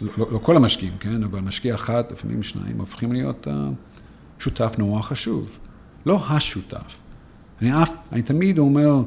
לא, 0.00 0.32
לא 0.32 0.38
כל 0.38 0.56
המשקיעים, 0.56 0.92
כן, 1.00 1.24
אבל 1.24 1.40
משקיע 1.40 1.74
אחד, 1.74 2.04
לפעמים 2.12 2.42
שניים, 2.42 2.78
הופכים 2.78 3.12
להיות 3.12 3.48
אה, 3.48 3.68
שותף 4.38 4.74
נורא 4.78 5.02
חשוב. 5.02 5.58
לא 6.06 6.24
השותף. 6.28 6.96
אני 7.64 7.82
אף, 7.82 7.90
אני 8.12 8.22
תמיד 8.22 8.58
אומר, 8.58 9.02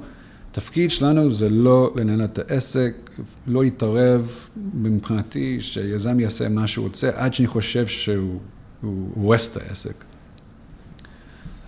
התפקיד 0.52 0.92
שלנו 0.92 1.32
זה 1.32 1.50
לא 1.50 1.94
לנהל 1.96 2.24
את 2.24 2.40
העסק, 2.40 2.94
לא 3.48 3.64
להתערב 3.64 4.50
מבחינתי 4.74 5.62
שיזם 5.62 6.20
יעשה 6.20 6.50
מה 6.50 6.68
שהוא 6.68 6.88
רוצה, 6.88 7.10
עד 7.16 7.34
שאני 7.34 7.48
חושב 7.48 7.88
שהוא 7.88 8.40
הורס 9.16 9.52
את 9.52 9.62
העסק. 9.62 10.04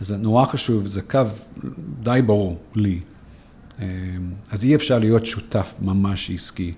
אז 0.02 0.08
זה 0.08 0.18
נורא 0.18 0.46
חשוב, 0.46 0.88
זה 0.88 1.02
קו 1.02 1.22
די 2.02 2.20
ברור 2.26 2.60
לי. 2.76 3.00
אמ, 3.80 3.86
אז 4.52 4.64
אי 4.64 4.76
אפשר 4.76 5.00
להיות 5.00 5.26
שותף 5.26 5.74
ממש 5.82 6.32
עסקי, 6.32 6.74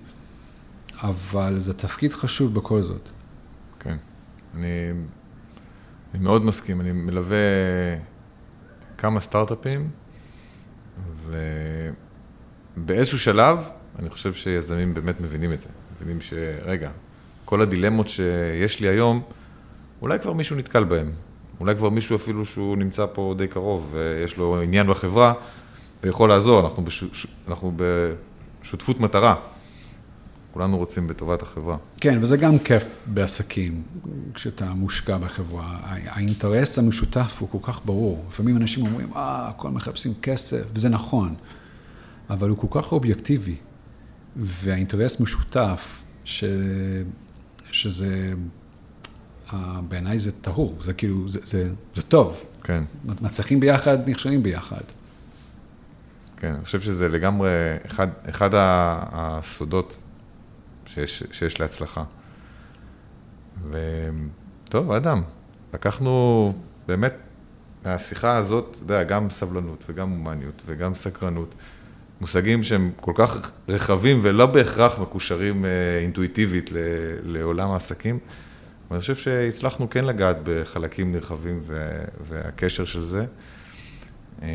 אבל 1.02 1.58
זה 1.58 1.72
תפקיד 1.72 2.12
חשוב 2.12 2.54
בכל 2.54 2.82
זאת. 2.82 3.08
כן, 3.80 3.96
אני, 4.54 4.68
אני 6.14 6.22
מאוד 6.22 6.44
מסכים, 6.44 6.80
אני 6.80 6.92
מלווה 6.92 7.36
כמה 8.98 9.20
סטארט-אפים, 9.20 9.90
ובאיזשהו 12.76 13.18
שלב, 13.18 13.58
אני 13.98 14.10
חושב 14.10 14.34
שיזמים 14.34 14.94
באמת 14.94 15.20
מבינים 15.20 15.52
את 15.52 15.60
זה. 15.60 15.68
מבינים 15.96 16.20
שרגע, 16.20 16.90
כל 17.44 17.60
הדילמות 17.62 18.08
שיש 18.08 18.80
לי 18.80 18.88
היום, 18.88 19.22
אולי 20.02 20.18
כבר 20.18 20.32
מישהו 20.32 20.56
נתקל 20.56 20.84
בהם. 20.84 21.12
אולי 21.60 21.76
כבר 21.76 21.90
מישהו 21.90 22.16
אפילו 22.16 22.44
שהוא 22.44 22.76
נמצא 22.76 23.06
פה 23.12 23.34
די 23.38 23.48
קרוב 23.48 23.90
ויש 23.92 24.36
לו 24.36 24.60
עניין 24.60 24.86
בחברה 24.86 25.34
ויכול 26.02 26.28
לעזור, 26.28 26.60
אנחנו, 26.60 26.84
בש... 26.84 27.04
אנחנו 27.48 27.72
בשותפות 27.76 29.00
מטרה. 29.00 29.34
כולנו 30.52 30.76
רוצים 30.78 31.08
בטובת 31.08 31.42
החברה. 31.42 31.76
כן, 32.00 32.18
וזה 32.22 32.36
גם 32.36 32.58
כיף 32.58 32.84
בעסקים, 33.06 33.82
כשאתה 34.34 34.64
מושקע 34.64 35.18
בחברה. 35.18 35.78
האינטרס 35.82 36.78
המשותף 36.78 37.36
הוא 37.38 37.48
כל 37.52 37.72
כך 37.72 37.80
ברור. 37.84 38.24
לפעמים 38.28 38.56
אנשים 38.56 38.86
אומרים, 38.86 39.12
אה, 39.16 39.48
הכל 39.48 39.70
מחפשים 39.70 40.14
כסף, 40.22 40.62
וזה 40.74 40.88
נכון, 40.88 41.34
אבל 42.30 42.48
הוא 42.48 42.58
כל 42.58 42.80
כך 42.80 42.92
אובייקטיבי, 42.92 43.56
והאינטרס 44.36 45.20
משותף, 45.20 46.02
ש... 46.24 46.44
שזה, 47.70 48.32
בעיניי 49.88 50.18
זה 50.18 50.32
טהור, 50.32 50.76
זה 50.80 50.92
כאילו, 50.92 51.28
זה, 51.28 51.40
זה, 51.44 51.70
זה 51.94 52.02
טוב. 52.02 52.44
כן. 52.64 52.84
מצליחים 53.04 53.60
ביחד, 53.60 54.08
נכשלים 54.08 54.42
ביחד. 54.42 54.80
כן, 56.36 56.54
אני 56.54 56.64
חושב 56.64 56.80
שזה 56.80 57.08
לגמרי 57.08 57.50
אחד, 57.86 58.08
אחד 58.30 58.50
הסודות 58.54 60.00
שיש, 60.86 61.22
שיש 61.32 61.60
להצלחה. 61.60 62.04
וטוב, 63.70 64.92
אדם, 64.92 65.22
לקחנו 65.74 66.54
באמת 66.88 67.14
מהשיחה 67.84 68.36
הזאת, 68.36 68.70
אתה 68.70 68.82
יודע, 68.82 69.02
גם 69.02 69.30
סבלנות 69.30 69.84
וגם 69.88 70.10
הומניות 70.10 70.62
וגם 70.66 70.94
סקרנות, 70.94 71.54
מושגים 72.20 72.62
שהם 72.62 72.90
כל 73.00 73.12
כך 73.14 73.50
רחבים 73.68 74.18
ולא 74.22 74.46
בהכרח 74.46 74.98
מקושרים 74.98 75.64
אה, 75.64 75.70
אינטואיטיבית 76.00 76.70
לעולם 77.22 77.70
העסקים. 77.70 78.18
ואני 78.90 79.00
חושב 79.00 79.16
שהצלחנו 79.16 79.90
כן 79.90 80.04
לגעת 80.04 80.36
בחלקים 80.44 81.12
נרחבים 81.12 81.62
והקשר 82.28 82.84
של 82.84 83.02
זה. 83.02 83.24
אה, 84.42 84.48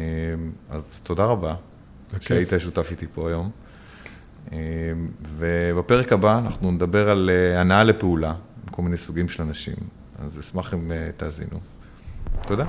אז 0.69 1.01
תודה 1.03 1.25
רבה, 1.25 1.55
שהיית 2.19 2.49
שותף 2.57 2.87
איתי 2.91 3.05
פה 3.13 3.29
היום. 3.29 3.51
אמ, 4.51 4.57
ובפרק 5.37 6.13
הבא 6.13 6.37
אנחנו 6.37 6.71
נדבר 6.71 7.09
על 7.09 7.29
אה, 7.33 7.61
הנאה 7.61 7.83
לפעולה, 7.83 8.33
כל 8.71 8.81
מיני 8.81 8.97
סוגים 8.97 9.29
של 9.29 9.43
אנשים. 9.43 9.75
אז 10.19 10.39
אשמח 10.39 10.73
אם 10.73 10.91
אה, 10.91 11.09
תאזינו. 11.17 11.59
תודה. 12.47 12.65